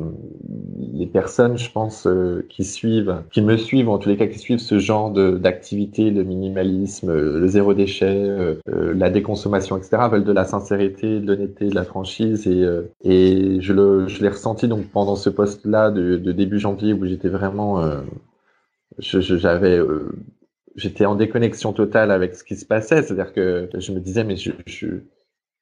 [0.96, 2.08] les personnes, je pense,
[2.48, 6.24] qui suivent, qui me suivent, en tous les cas qui suivent ce genre d'activité, le
[6.24, 11.84] minimalisme, le zéro déchet, la déconsommation, etc., veulent de la sincérité, de l'honnêteté, de la
[11.84, 12.46] franchise.
[12.46, 12.64] Et,
[13.02, 13.72] et je
[14.22, 17.82] l'ai ressenti donc pendant ce poste-là de, de, début janvier où j'étais vraiment...
[18.98, 19.80] j'avais
[20.76, 23.02] j'étais en déconnexion totale avec ce qui se passait.
[23.02, 24.86] C'est-à-dire que je me disais, mais je, je,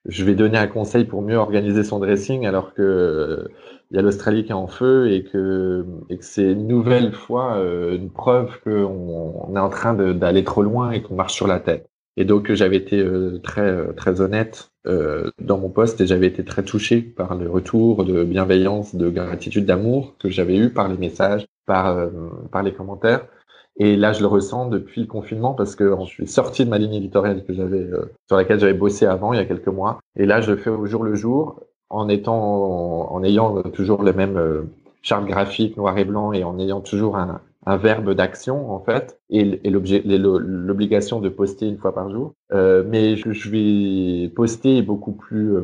[0.07, 3.49] je, vais donner un conseil pour mieux organiser son dressing alors que
[3.90, 7.12] il y a l'Australie qui est en feu et que, et que c'est une nouvelle
[7.12, 11.35] fois euh, une preuve qu'on on est en train d'aller trop loin et qu'on marche
[11.35, 11.88] sur la tête.
[12.17, 16.45] Et donc j'avais été euh, très très honnête euh, dans mon poste et j'avais été
[16.45, 20.97] très touché par le retour de bienveillance, de gratitude, d'amour que j'avais eu par les
[20.97, 22.09] messages, par
[22.51, 23.27] par les commentaires.
[23.76, 26.78] Et là, je le ressens depuis le confinement parce que je suis sorti de ma
[26.78, 29.98] ligne éditoriale que j'avais, euh, sur laquelle j'avais bossé avant, il y a quelques mois.
[30.16, 31.60] Et là, je fais au jour le jour,
[31.90, 34.62] en étant, en, ayant toujours le même euh,
[35.02, 39.20] charte graphique noir et blanc et en ayant toujours un, un verbe d'action en fait
[39.35, 42.35] et, l'obligation de poster une fois par jour.
[42.53, 45.62] Euh, mais je, vais poster beaucoup plus euh,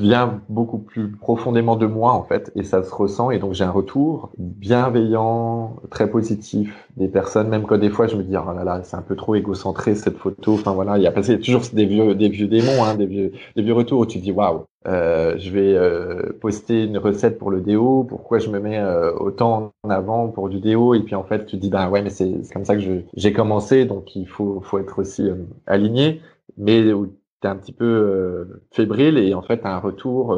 [0.00, 3.64] vient beaucoup plus profondément de moi en fait et ça se ressent et donc j'ai
[3.64, 8.52] un retour bienveillant, très positif des personnes même quand des fois je me dis oh
[8.52, 10.54] là là c'est un peu trop égocentré cette photo.
[10.54, 13.62] Enfin voilà il y a toujours des vieux des vieux démons hein, des vieux des
[13.62, 17.60] vieux retours où tu dis waouh euh, je vais euh, poster une recette pour le
[17.60, 18.02] déo.
[18.02, 18.82] Pourquoi je me mets
[19.20, 22.10] autant en avant pour du déo Et puis en fait, tu dis bah ouais, mais
[22.10, 26.20] c'est comme ça que j'ai commencé, donc il faut faut être aussi euh, aligné.
[26.56, 30.36] Mais où t'es un petit peu fébrile et en fait, as un retour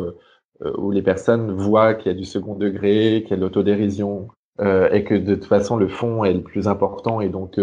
[0.79, 4.29] où les personnes voient qu'il y a du second degré, qu'il y a de l'autodérision
[4.61, 7.59] et que de toute façon le fond est le plus important et donc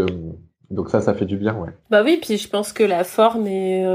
[0.69, 1.69] donc ça, ça fait du bien, ouais.
[1.89, 3.85] Bah oui, puis je pense que la forme est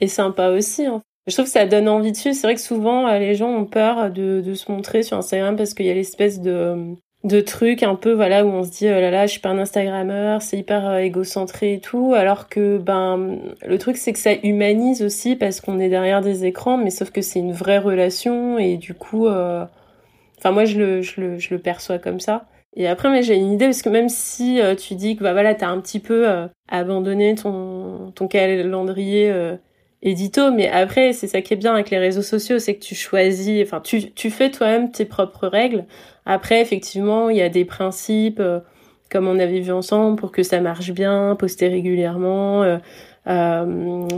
[0.00, 0.88] est sympa aussi.
[0.88, 2.34] En je trouve que ça donne envie de suivre.
[2.34, 5.56] C'est vrai que souvent, euh, les gens ont peur de, de se montrer sur Instagram
[5.56, 8.86] parce qu'il y a l'espèce de, de truc un peu, voilà, où on se dit,
[8.88, 12.14] oh là là, je suis pas un Instagrammeur, c'est hyper euh, égocentré et tout.
[12.14, 16.44] Alors que, ben, le truc, c'est que ça humanise aussi parce qu'on est derrière des
[16.44, 19.64] écrans, mais sauf que c'est une vraie relation et du coup, euh...
[20.38, 22.46] enfin, moi, je le, je le, je le perçois comme ça.
[22.74, 25.32] Et après, mais j'ai une idée parce que même si euh, tu dis que bah
[25.32, 26.26] voilà, t'as un petit peu
[26.68, 29.30] abandonné ton ton calendrier
[30.02, 32.94] édito, mais après, c'est ça qui est bien avec les réseaux sociaux, c'est que tu
[32.94, 35.84] choisis, enfin, tu, tu fais toi-même tes propres règles.
[36.26, 38.60] Après, effectivement, il y a des principes, euh,
[39.10, 42.78] comme on avait vu ensemble, pour que ça marche bien, poster régulièrement, euh,
[43.28, 44.08] euh,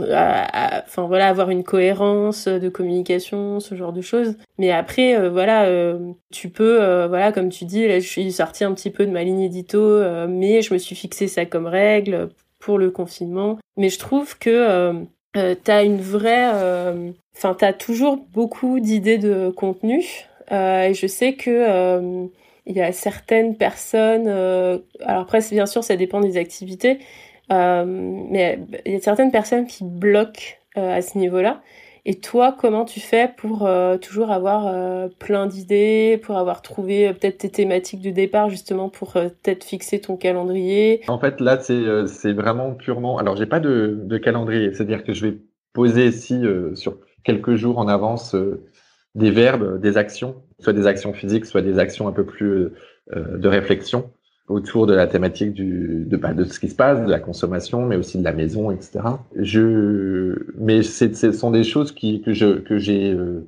[0.85, 4.35] enfin voilà, avoir une cohérence de communication, ce genre de choses.
[4.57, 5.69] Mais après, voilà,
[6.31, 9.23] tu peux, voilà, comme tu dis, là, je suis sortie un petit peu de ma
[9.23, 13.59] ligne édito, mais je me suis fixé ça comme règle pour le confinement.
[13.77, 19.49] Mais je trouve que euh, t'as une vraie, euh, enfin t'as toujours beaucoup d'idées de
[19.49, 20.05] contenu.
[20.51, 22.27] Euh, je sais que euh,
[22.65, 24.27] il y a certaines personnes.
[24.27, 26.99] alors après, bien sûr, ça dépend des activités,
[27.49, 31.61] mais il y a certaines personnes qui bloquent à ce niveau-là.
[32.07, 37.07] Et toi, comment tu fais pour euh, toujours avoir euh, plein d'idées, pour avoir trouvé
[37.07, 41.01] euh, peut-être tes thématiques de départ justement pour peut-être fixer ton calendrier?
[41.07, 43.17] En fait, là, c'est vraiment purement.
[43.17, 45.37] Alors, j'ai pas de, de calendrier, c'est-à-dire que je vais
[45.73, 46.43] poser ici
[46.75, 48.35] sur quelques jours en avance
[49.15, 52.69] des verbes, des actions, soit des actions physiques, soit des actions un peu plus
[53.15, 54.11] de réflexion
[54.47, 57.85] autour de la thématique du, de, bah, de ce qui se passe, de la consommation,
[57.85, 58.99] mais aussi de la maison, etc.
[59.35, 63.47] Je, mais ce sont des choses qui, que je, que j'ai, euh,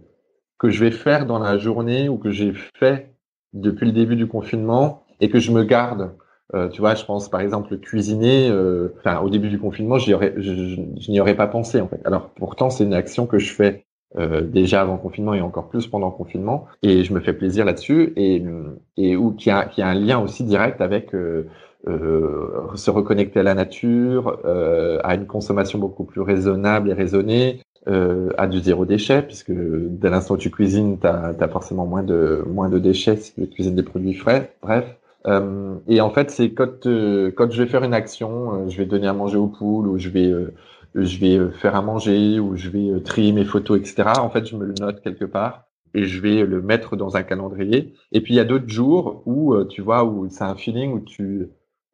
[0.58, 3.14] que je vais faire dans la journée ou que j'ai fait
[3.54, 6.14] depuis le début du confinement et que je me garde.
[6.56, 8.50] Euh, tu vois, je pense par exemple cuisiner.
[8.50, 10.54] Euh, enfin, au début du confinement, aurais, je,
[11.00, 12.00] je n'y aurais pas pensé en fait.
[12.06, 13.86] Alors pourtant, c'est une action que je fais
[14.18, 16.66] euh, déjà avant confinement et encore plus pendant confinement.
[16.84, 18.44] Et je me fais plaisir là-dessus et,
[18.98, 21.48] et où, qui, a, qui a un lien aussi direct avec euh,
[21.88, 27.62] euh, se reconnecter à la nature, euh, à une consommation beaucoup plus raisonnable et raisonnée,
[27.88, 32.04] euh, à du zéro déchet, puisque dès l'instant où tu cuisines, tu as, forcément moins
[32.04, 34.54] de, moins de déchets si tu cuisines des produits frais.
[34.62, 34.98] Bref.
[35.28, 39.08] Euh, et en fait, c'est quand, quand je vais faire une action, je vais donner
[39.08, 40.34] à manger aux poules ou je vais
[40.96, 44.10] je vais euh, faire à manger ou je vais euh, trier mes photos, etc.
[44.20, 47.24] En fait, je me le note quelque part et je vais le mettre dans un
[47.24, 47.94] calendrier.
[48.12, 50.94] Et puis il y a d'autres jours où euh, tu vois où c'est un feeling
[50.94, 51.50] où tu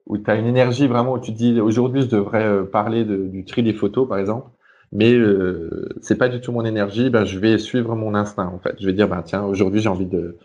[0.05, 3.63] où as une énergie vraiment où tu te dis aujourd'hui je devrais parler du tri
[3.63, 4.49] des photos par exemple,
[4.91, 7.09] mais euh, c'est pas du tout mon énergie.
[7.09, 8.75] Ben je vais suivre mon instinct en fait.
[8.79, 10.37] Je vais dire ben tiens aujourd'hui j'ai envie de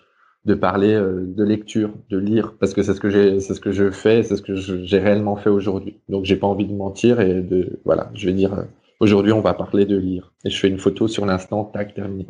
[0.49, 3.61] de parler euh, de lecture, de lire, parce que c'est ce que j'ai, c'est ce
[3.61, 6.01] que je fais, c'est ce que j'ai réellement fait aujourd'hui.
[6.09, 8.63] Donc j'ai pas envie de mentir et de, voilà, je vais dire, euh,
[8.99, 10.33] aujourd'hui on va parler de lire.
[10.45, 12.27] Et je fais une photo sur l'instant, tac, terminé.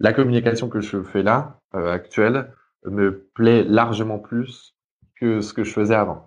[0.00, 2.52] La communication que je fais là, euh, actuelle,
[2.84, 4.74] me plaît largement plus
[5.20, 6.26] que ce que je faisais avant.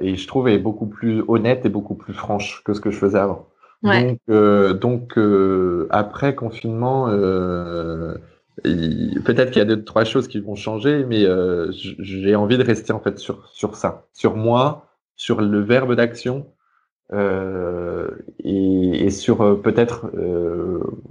[0.00, 2.98] Et je trouve est beaucoup plus honnête et beaucoup plus franche que ce que je
[2.98, 3.48] faisais avant.
[3.82, 4.20] Donc,
[4.78, 5.18] donc
[5.90, 7.08] après confinement,
[8.62, 11.24] peut-être qu'il y a deux trois choses qui vont changer, mais
[11.72, 16.46] j'ai envie de rester en fait sur sur ça, sur moi, sur le verbe d'action
[17.12, 20.10] et, et, sur peut-être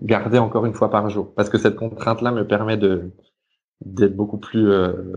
[0.01, 4.37] garder encore une fois par jour, parce que cette contrainte là me permet d'être beaucoup
[4.37, 4.69] plus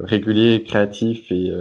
[0.04, 1.52] régulier, créatif et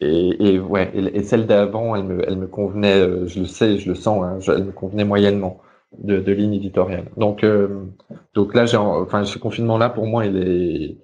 [0.00, 3.88] et, ouais, et, celle d'avant, elle me, elle me convenait, euh, je le sais, je
[3.90, 5.60] le sens, hein, elle me convenait moyennement
[5.98, 7.06] de, de ligne éditoriale.
[7.16, 7.86] Donc, euh,
[8.34, 10.96] donc là, j'ai, enfin, ce confinement-là, pour moi, il est,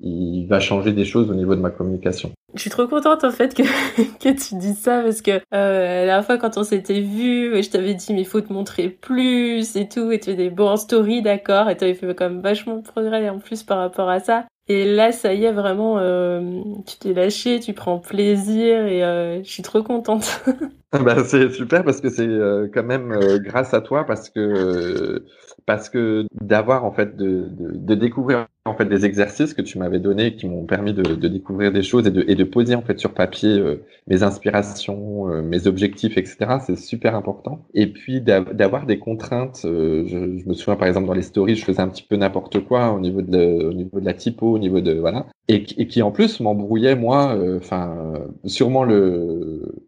[0.00, 2.32] il va changer des choses au niveau de ma communication.
[2.54, 3.62] Je suis trop contente en fait que,
[4.18, 7.94] que tu dis ça parce que euh, la fois quand on s'était vu, je t'avais
[7.94, 11.70] dit mais faut te montrer plus et tout et tu fais des bons stories d'accord
[11.70, 14.44] et tu avais fait quand même vachement de progrès en plus par rapport à ça
[14.68, 19.42] et là, ça y est, vraiment, euh, tu t'es lâché, tu prends plaisir et euh,
[19.42, 20.40] je suis trop contente.
[20.92, 25.24] bah, c'est super parce que c'est euh, quand même grâce à toi parce que
[25.72, 29.78] parce que d'avoir en fait de, de, de, découvrir en fait des exercices que tu
[29.78, 32.74] m'avais donnés qui m'ont permis de, de, découvrir des choses et de, et de poser
[32.74, 36.58] en fait sur papier euh, mes inspirations, euh, mes objectifs, etc.
[36.66, 37.64] C'est super important.
[37.72, 39.62] Et puis d'avoir des contraintes.
[39.64, 42.16] Euh, je, je, me souviens par exemple dans les stories, je faisais un petit peu
[42.16, 45.64] n'importe quoi au niveau de au niveau de la typo, au niveau de voilà, et,
[45.78, 47.34] et qui en plus m'embrouillait moi.
[47.56, 48.12] Enfin,
[48.44, 49.86] sûrement le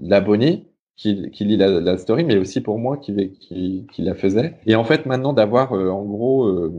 [0.00, 4.14] l'abonné qui, qui lit la, la, story, mais aussi pour moi qui, qui, qui la
[4.14, 4.56] faisait.
[4.66, 6.72] Et en fait, maintenant d'avoir euh, en gros, euh,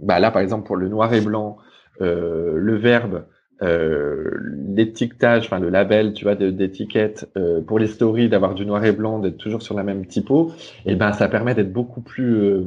[0.00, 1.56] bah là par exemple pour le noir et blanc,
[2.02, 3.24] euh, le verbe,
[3.62, 4.30] euh,
[4.74, 8.92] l'étiquetage, enfin le label, tu vois, d'étiquette euh, pour les stories, d'avoir du noir et
[8.92, 10.52] blanc, d'être toujours sur la même typo,
[10.84, 12.62] et ben ça permet d'être beaucoup plus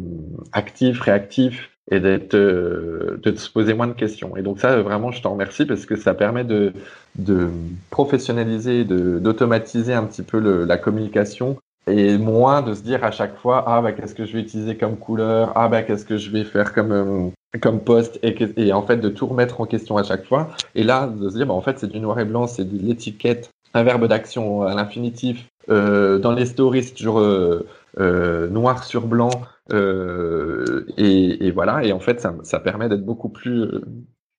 [0.52, 4.38] actif, réactif et d'être de se poser moins de questions.
[4.38, 6.74] Et donc ça, vraiment, je t'en remercie parce que ça permet de
[7.18, 7.50] de
[7.90, 13.36] professionnaliser, d'automatiser un petit peu le, la communication et moins de se dire à chaque
[13.38, 15.52] fois ah bah qu'est-ce que je vais utiliser comme couleur?
[15.56, 17.30] Ah bah qu'est-ce que je vais faire comme euh,
[17.62, 18.20] comme poste?
[18.22, 20.50] Et, et, en fait de tout remettre en question à chaque fois.
[20.76, 22.78] Et là de se dire bah en fait c'est du noir et blanc c'est de
[22.78, 27.64] l'étiquette un verbe d'action à l'infinitif euh, dans les stories toujours euh, euh
[27.98, 29.32] noir sur blanc
[29.72, 33.68] euh, et, voilà et en fait ça, ça permet d'être beaucoup plus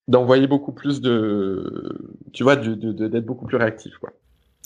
[0.07, 1.97] d'envoyer beaucoup plus de,
[2.33, 4.11] tu vois, d'être beaucoup plus réactif, quoi.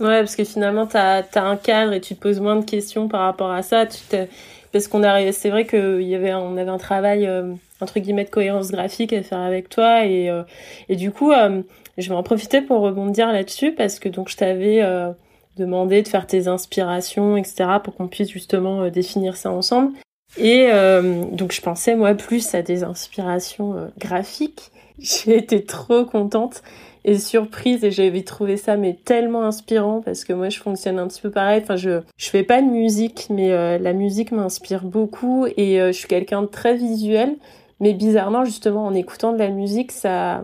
[0.01, 3.07] Ouais, parce que finalement, tu as, un cadre et tu te poses moins de questions
[3.07, 3.85] par rapport à ça.
[3.85, 4.25] Tu te...
[4.73, 8.29] Parce qu'on a, c'est vrai y avait, on avait un travail, euh, entre guillemets, de
[8.29, 10.05] cohérence graphique à faire avec toi.
[10.05, 10.43] Et, euh,
[10.89, 11.61] et du coup, euh,
[11.97, 14.81] je vais en profiter pour rebondir là-dessus parce que donc je t'avais
[15.57, 19.93] demandé de faire tes inspirations, etc., pour qu'on puisse justement définir ça ensemble.
[20.37, 20.69] Et
[21.31, 24.71] donc je pensais, moi, plus à des inspirations graphiques.
[24.99, 26.61] J'ai été trop contente
[27.05, 31.07] et surprise et j'avais trouvé ça mais tellement inspirant parce que moi je fonctionne un
[31.07, 31.61] petit peu pareil.
[31.63, 35.87] Enfin je je fais pas de musique mais euh, la musique m'inspire beaucoup et euh,
[35.87, 37.35] je suis quelqu'un de très visuel.
[37.79, 40.43] Mais bizarrement justement en écoutant de la musique ça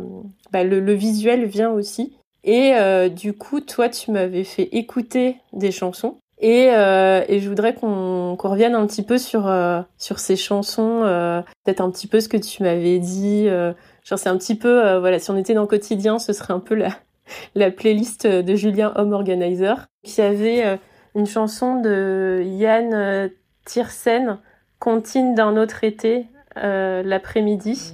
[0.51, 2.13] bah, le, le visuel vient aussi.
[2.43, 7.47] Et euh, du coup toi tu m'avais fait écouter des chansons et, euh, et je
[7.47, 11.91] voudrais qu'on qu'on revienne un petit peu sur euh, sur ces chansons, euh, peut-être un
[11.91, 13.45] petit peu ce que tu m'avais dit.
[13.47, 13.73] Euh,
[14.03, 16.53] genre c'est un petit peu, euh, voilà, si on était dans le quotidien, ce serait
[16.53, 16.89] un peu la
[17.55, 19.85] la playlist de Julien Home Organizer.
[20.03, 20.79] Qui avait
[21.13, 23.29] une chanson de Yann
[23.65, 24.39] Tiersen,
[24.79, 26.25] Contine d'un autre été,
[26.55, 27.93] l'après-midi.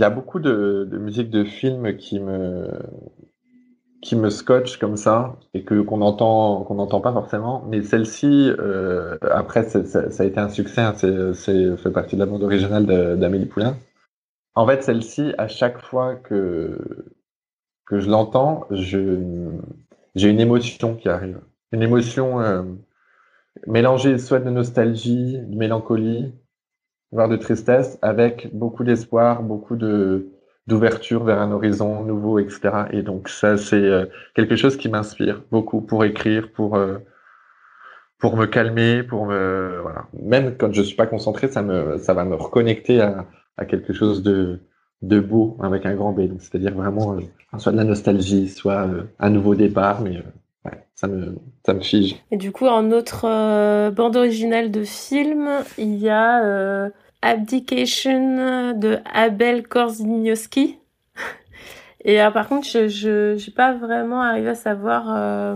[0.00, 2.68] Y a beaucoup de, de musique de films qui me
[4.02, 7.64] qui me scotche comme ça et que qu'on entend qu'on n'entend pas forcément.
[7.68, 12.20] Mais celle-ci euh, après ça, a été un succès hein, c'est c'est fait partie de
[12.20, 12.86] la bande originale
[13.18, 13.76] d'Amélie Poulain.
[14.54, 16.78] En fait celle-ci à chaque fois que
[17.86, 19.50] que je l'entends je
[20.14, 21.40] j'ai une émotion qui arrive.
[21.72, 22.62] Une émotion euh,
[23.66, 26.32] mélangée soit de nostalgie de mélancolie
[27.12, 30.28] voire de tristesse, avec beaucoup d'espoir, beaucoup de
[30.66, 32.60] d'ouverture vers un horizon nouveau, etc.
[32.92, 36.98] Et donc ça, c'est euh, quelque chose qui m'inspire beaucoup pour écrire, pour euh,
[38.18, 40.06] pour me calmer, pour me voilà.
[40.22, 43.92] Même quand je suis pas concentré, ça me ça va me reconnecter à, à quelque
[43.92, 44.60] chose de
[45.02, 46.22] de beau avec un grand B.
[46.38, 47.20] C'est-à-dire vraiment euh,
[47.58, 48.86] soit de la nostalgie, soit
[49.18, 50.22] un nouveau départ, mais
[50.64, 52.16] ouais, ça me ça me fige.
[52.30, 56.90] Et du coup, en autre euh, bande originale de film, il y a euh,
[57.22, 60.78] Abdication de Abel Korzeniowski.
[62.04, 65.54] Et par contre, je n'ai pas vraiment arrivé à savoir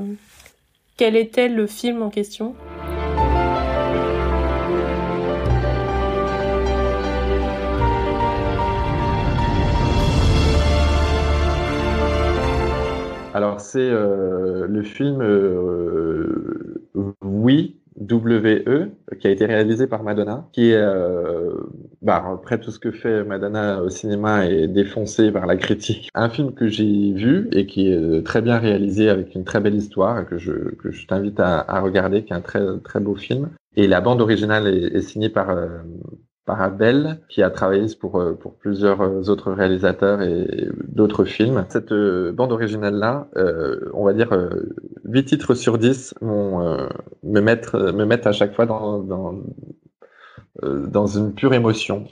[0.99, 2.55] quel était le film en question.
[13.35, 16.87] Alors, c'est euh, le film euh,
[17.20, 21.52] Oui, W-E, qui a été réalisé par Madonna, qui est, euh,
[22.00, 26.10] bah, après tout ce que fait Madonna au cinéma est défoncé par la critique.
[26.14, 29.74] Un film que j'ai vu et qui est très bien réalisé avec une très belle
[29.74, 33.16] histoire que je, que je t'invite à, à, regarder, qui est un très, très beau
[33.16, 33.50] film.
[33.74, 35.56] Et la bande originale est, est signée par par
[36.47, 41.65] Abel, qui a travaillé pour, euh, pour plusieurs euh, autres réalisateurs et d'autres films.
[41.69, 43.29] Cette euh, bande originale-là,
[43.95, 44.31] on va dire
[45.05, 46.88] 8 titres sur 10 vont
[47.23, 49.35] me, mettre, me mettre à chaque fois dans, dans,
[50.63, 52.07] dans une pure émotion.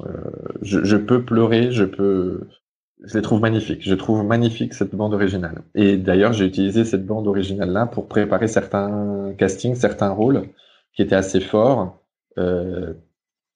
[0.62, 2.40] Je, je, peux pleurer, je peux...
[3.04, 3.82] Je les trouve magnifiques.
[3.82, 5.62] Je trouve magnifique cette bande originale.
[5.74, 10.42] Et d'ailleurs, j'ai utilisé cette bande originale-là pour préparer certains castings, certains rôles
[10.94, 11.98] qui étaient assez forts.
[12.38, 12.94] Euh,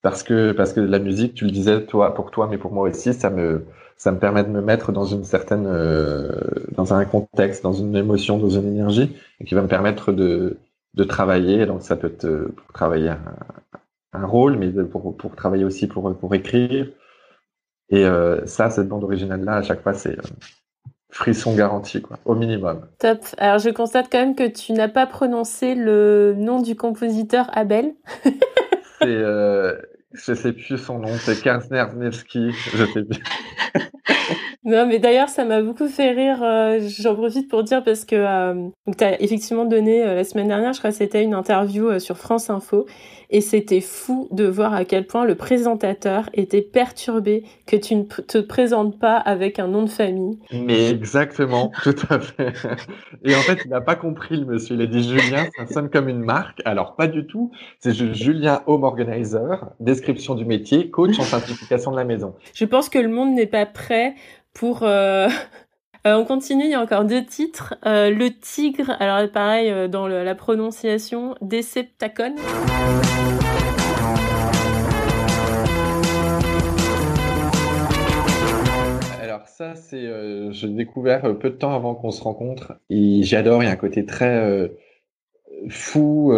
[0.03, 2.89] parce que parce que la musique, tu le disais toi pour toi, mais pour moi
[2.89, 3.67] aussi, ça me
[3.97, 6.31] ça me permet de me mettre dans une certaine euh,
[6.73, 10.59] dans un contexte, dans une émotion, dans une énergie, et qui va me permettre de
[10.95, 11.67] de travailler.
[11.67, 13.13] Donc ça peut être euh, pour travailler
[14.13, 16.89] un, rôle, mais pour pour travailler aussi pour pour écrire.
[17.89, 20.17] Et euh, ça, cette bande originale là, à chaque fois, c'est
[21.11, 22.87] frisson garanti, quoi, au minimum.
[22.99, 23.21] Top.
[23.39, 27.95] Alors, je constate quand même que tu n'as pas prononcé le nom du compositeur Abel.
[29.01, 29.75] c'est, euh,
[30.13, 31.45] je sais plus son nom, c'est
[31.97, 33.23] Nevsky, je sais plus.
[34.67, 36.43] Non, mais d'ailleurs, ça m'a beaucoup fait rire.
[36.43, 38.69] Euh, j'en profite pour dire parce que euh,
[38.99, 42.19] tu as effectivement donné euh, la semaine dernière, je crois que c'était une interview sur
[42.19, 42.85] France Info,
[43.31, 48.03] et c'était fou de voir à quel point le présentateur était perturbé que tu ne
[48.03, 50.39] te présentes pas avec un nom de famille.
[50.53, 52.53] Mais exactement, tout à fait.
[53.25, 54.77] Et en fait, il n'a pas compris, le monsieur.
[54.77, 56.61] Il a dit Julien, ça sonne comme une marque.
[56.65, 57.51] Alors, pas du tout.
[57.81, 62.35] C'est Julien Home Organizer, description du métier, coach en simplification de la maison.
[62.55, 64.15] Je pense que le monde n'est pas prêt
[64.53, 65.29] pour euh.
[66.15, 67.75] On continue, il y a encore deux titres.
[67.85, 72.37] Euh, le tigre, alors pareil euh, dans la prononciation, Deceptacon.
[79.23, 83.63] Alors ça, c'est, euh, j'ai découvert peu de temps avant qu'on se rencontre et j'adore.
[83.63, 84.71] Il y a un côté très
[85.69, 86.33] fou,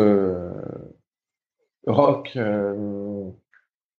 [1.86, 2.38] rock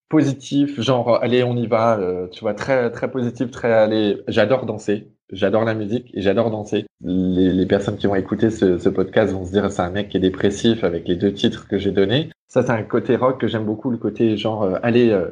[0.10, 4.22] positif, genre allez on y va, euh, tu vois très très positif, très allez.
[4.28, 6.86] J'adore danser, j'adore la musique et j'adore danser.
[7.02, 10.10] Les, les, personnes qui vont écouter ce, ce podcast vont se dire c'est un mec
[10.10, 12.30] qui est dépressif avec les deux titres que j'ai donnés.
[12.48, 15.30] Ça c'est un côté rock que j'aime beaucoup, le côté genre euh, allez euh,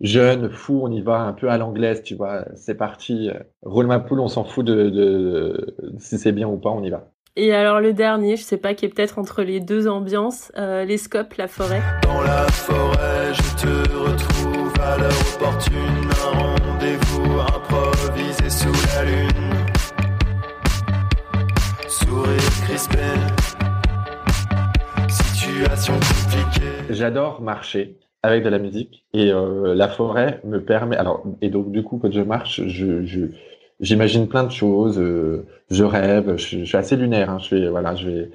[0.00, 3.30] jeune, fou, on y va un peu à l'anglaise, tu vois, c'est parti,
[3.62, 6.82] roule ma poule, on s'en fout de, de, de si c'est bien ou pas, on
[6.82, 7.10] y va.
[7.38, 10.86] Et alors le dernier, je sais pas, qui est peut-être entre les deux ambiances, euh,
[10.86, 11.82] les scopes, la forêt.
[12.02, 15.76] Dans la forêt, je te retrouve à l'heure opportune,
[16.24, 19.25] un rendez-vous improvisé sous la lune.
[26.90, 30.96] J'adore marcher avec de la musique et euh, la forêt me permet.
[30.96, 33.28] Alors et donc du coup quand je marche, je,
[33.80, 37.30] j'imagine plein de choses, euh, je rêve, je, suis assez lunaire.
[37.30, 38.30] Hein, je vais, voilà, je vais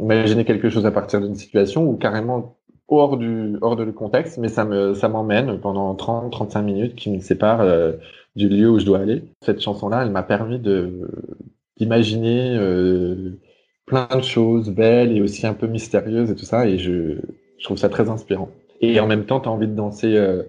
[0.00, 2.56] imaginer quelque chose à partir d'une situation ou carrément
[2.88, 6.94] hors du hors de le contexte, mais ça me ça m'emmène pendant 30 35 minutes
[6.94, 7.92] qui me séparent euh,
[8.34, 9.24] du lieu où je dois aller.
[9.42, 10.58] Cette chanson là, elle m'a permis
[11.78, 12.56] d'imaginer
[13.86, 17.18] plein de choses belles et aussi un peu mystérieuses et tout ça et je
[17.58, 18.50] je trouve ça très inspirant.
[18.80, 20.42] Et en même temps, tu as envie de danser euh,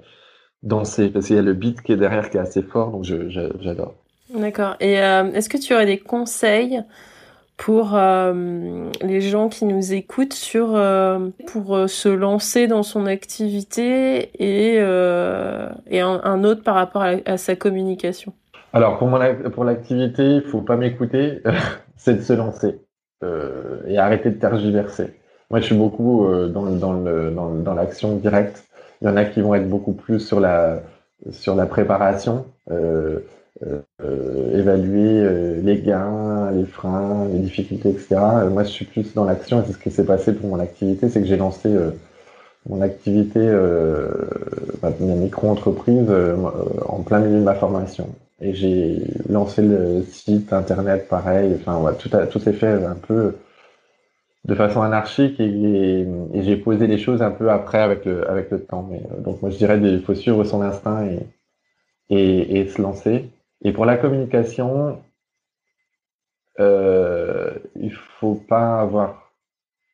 [0.63, 3.03] danser parce qu'il y a le beat qui est derrière qui est assez fort donc
[3.03, 3.95] j'adore.
[4.33, 4.75] D'accord.
[4.79, 6.83] Et euh, est-ce que tu aurais des conseils
[7.57, 13.05] pour euh, les gens qui nous écoutent sur euh, pour euh, se lancer dans son
[13.05, 18.33] activité et, et un, un, autre par rapport à, à sa communication?
[18.73, 19.19] Alors pour mon
[19.51, 21.41] pour l'activité, il faut pas m'écouter,
[21.95, 22.79] c'est de se lancer
[23.87, 25.19] et arrêter de tergiverser.
[25.49, 28.65] Moi, je suis beaucoup dans, dans le dans, dans l'action directe.
[29.01, 30.81] Il y en a qui vont être beaucoup plus sur la
[31.31, 32.45] sur la préparation.
[32.71, 33.19] Euh,
[33.63, 38.17] euh, évaluer euh, les gains, les freins, les difficultés, etc.
[38.19, 40.59] Euh, moi, je suis plus dans l'action et c'est ce qui s'est passé pour mon
[40.59, 41.73] activité, c'est que j'ai lancé
[42.67, 43.39] mon activité,
[44.81, 46.11] ma, micro-entreprise
[46.87, 48.09] en plein milieu de ma formation.
[48.41, 53.35] Et j'ai lancé le site internet pareil, enfin tout, a, tout s'est fait un peu
[54.45, 58.61] de façon anarchique et, j'ai posé les choses un peu après avec le, avec le
[58.63, 58.87] temps.
[58.89, 61.07] Mais, donc moi je dirais qu'il faut suivre son instinct
[62.09, 63.29] et, et, se lancer
[63.63, 65.01] Et pour la communication,
[66.59, 69.31] euh, il faut pas avoir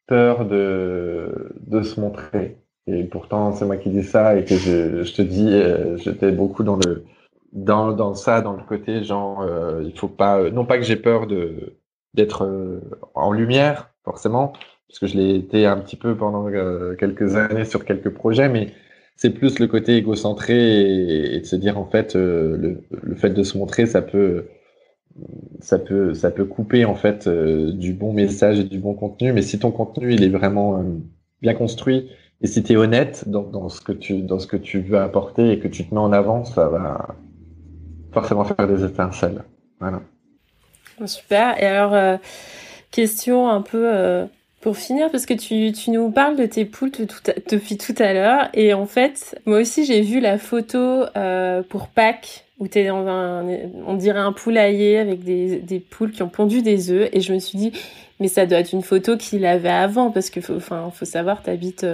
[0.08, 2.58] peur de, de se montrer.
[2.88, 6.32] Et pourtant, c'est moi qui dis ça et que je, je te dis, euh, j'étais
[6.32, 7.06] beaucoup dans le
[7.54, 10.96] dans, dans ça, dans le côté genre, euh, il faut pas, non pas que j'ai
[10.96, 11.78] peur de
[12.14, 12.82] d'être euh,
[13.14, 14.54] en lumière forcément,
[14.88, 18.50] parce que je l'ai été un petit peu pendant euh, quelques années sur quelques projets,
[18.50, 18.74] mais
[19.16, 23.16] c'est plus le côté égocentré et, et, de se dire en fait euh, le, le,
[23.16, 24.48] fait de se montrer, ça peut
[25.60, 29.42] ça peut ça peut couper en fait du bon message et du bon contenu, mais
[29.42, 30.84] si ton contenu il est vraiment
[31.42, 32.10] bien construit
[32.42, 34.98] et si tu es honnête dans, dans, ce que tu dans ce que tu veux
[34.98, 37.16] apporter et que tu te mets en avant, ça va
[38.12, 39.44] forcément faire des étincelles.
[39.80, 40.02] Voilà.
[41.06, 41.62] Super.
[41.62, 42.18] Et alors, euh,
[42.92, 44.26] question un peu euh,
[44.62, 48.14] pour finir, parce que tu, nous parles de tes poules tout à, depuis tout à
[48.14, 48.50] l'heure.
[48.54, 52.88] Et en fait, moi aussi, j'ai vu la photo euh, pour Pâques où tu es
[52.88, 53.44] dans un,
[53.88, 57.10] on dirait un poulailler avec des, poules qui ont pondu des œufs.
[57.12, 57.72] Et je me suis dit,
[58.20, 61.50] mais ça doit être une photo qu'il avait avant, parce que enfin, faut savoir, tu
[61.50, 61.88] habites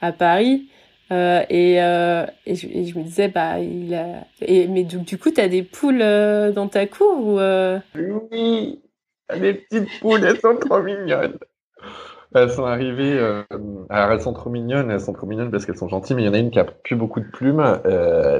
[0.00, 0.68] à Paris.
[1.12, 4.24] Euh, et, euh, et, je, me disais, bah, il a.
[4.40, 7.38] Et, mais du, du coup, tu as des poules euh, dans ta cour ou.
[8.30, 8.80] Oui,
[9.38, 11.38] des petites poules, elles sont trop mignonnes.
[12.34, 13.18] Elles sont arrivées.
[13.90, 16.26] Alors, elles sont trop mignonnes, elles sont trop mignonnes parce qu'elles sont gentilles, mais il
[16.26, 17.62] y en a une qui a plus beaucoup de plumes.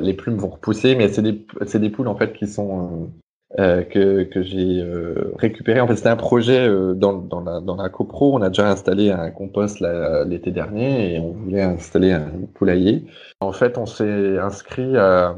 [0.00, 1.44] Les plumes vont repousser, mais c'est des,
[1.74, 3.10] des poules en fait qui sont
[3.58, 5.78] euh, que, que j'ai euh, récupéré.
[5.78, 8.34] En fait, c'était un projet euh, dans, dans, la, dans la copro.
[8.34, 9.84] On a déjà installé un compost
[10.26, 13.04] l'été dernier et on voulait installer un poulailler.
[13.40, 15.36] En fait, on s'est inscrit à,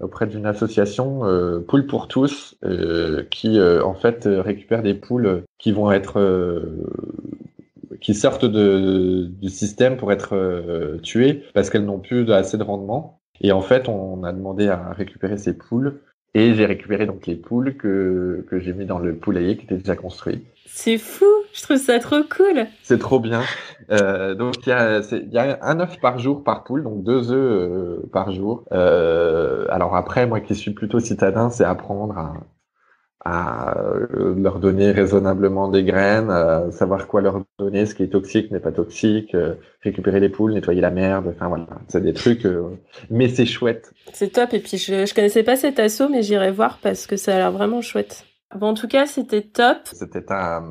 [0.00, 2.56] auprès d'une association euh, Poules pour tous
[3.32, 6.62] qui, en fait, récupère des poules qui vont être
[8.00, 13.18] qui sortent de, du système pour être tuées parce qu'elles n'ont plus assez de rendement.
[13.40, 16.00] Et en fait, on a demandé à récupérer ces poules
[16.36, 19.76] et j'ai récupéré donc les poules que, que j'ai mis dans le poulailler qui était
[19.76, 20.44] déjà construit.
[20.66, 21.24] C'est fou,
[21.54, 22.66] je trouve ça trop cool.
[22.82, 23.40] C'est trop bien.
[23.90, 27.32] Euh, donc il y a, y a un œuf par jour par poule, donc deux
[27.32, 28.64] œufs euh, par jour.
[28.72, 32.34] Euh, alors après, moi qui suis plutôt citadin, c'est apprendre à,
[33.26, 38.08] à euh, leur donner raisonnablement des graines, à savoir quoi leur donner, ce qui est
[38.08, 42.12] toxique n'est pas toxique, euh, récupérer les poules, nettoyer la merde, enfin voilà, c'est des
[42.12, 42.68] trucs, euh,
[43.10, 43.90] mais c'est chouette.
[44.12, 47.16] C'est top, et puis je, je connaissais pas cet assaut, mais j'irai voir parce que
[47.16, 48.24] ça a l'air vraiment chouette.
[48.54, 49.78] Bon, en tout cas, c'était top.
[49.92, 50.62] C'était un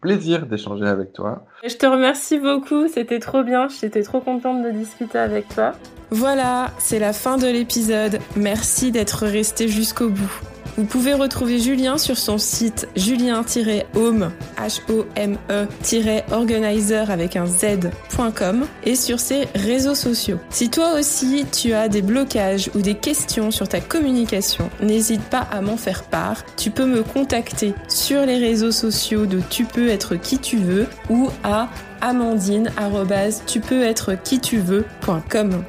[0.00, 1.44] plaisir d'échanger avec toi.
[1.62, 5.72] Je te remercie beaucoup, c'était trop bien, j'étais trop contente de discuter avec toi.
[6.10, 8.18] Voilà, c'est la fin de l'épisode.
[8.36, 10.40] Merci d'être resté jusqu'au bout.
[10.78, 19.48] Vous pouvez retrouver Julien sur son site julien-home, H-O-M-E-organizer avec un Z.com et sur ses
[19.56, 20.38] réseaux sociaux.
[20.50, 25.48] Si toi aussi tu as des blocages ou des questions sur ta communication, n'hésite pas
[25.50, 26.44] à m'en faire part.
[26.56, 30.86] Tu peux me contacter sur les réseaux sociaux de Tu peux être qui tu veux
[31.10, 31.70] ou à
[32.00, 33.42] amandine tu.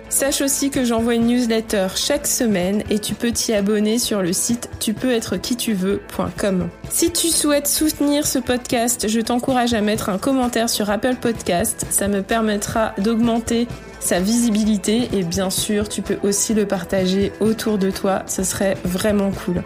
[0.10, 4.34] Sache aussi que j'envoie une newsletter chaque semaine et tu peux t'y abonner sur le
[4.34, 5.14] site tu peux
[5.56, 6.70] tu veux.com.
[6.90, 11.86] Si tu souhaites soutenir ce podcast, je t'encourage à mettre un commentaire sur Apple Podcast,
[11.90, 13.68] ça me permettra d'augmenter
[14.00, 18.78] sa visibilité et bien sûr, tu peux aussi le partager autour de toi, ce serait
[18.84, 19.64] vraiment cool.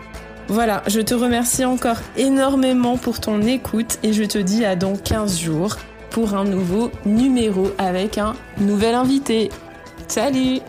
[0.48, 4.96] Voilà, je te remercie encore énormément pour ton écoute et je te dis à dans
[4.96, 5.78] 15 jours
[6.14, 9.50] pour un nouveau numéro avec un nouvel invité.
[10.08, 10.60] Salut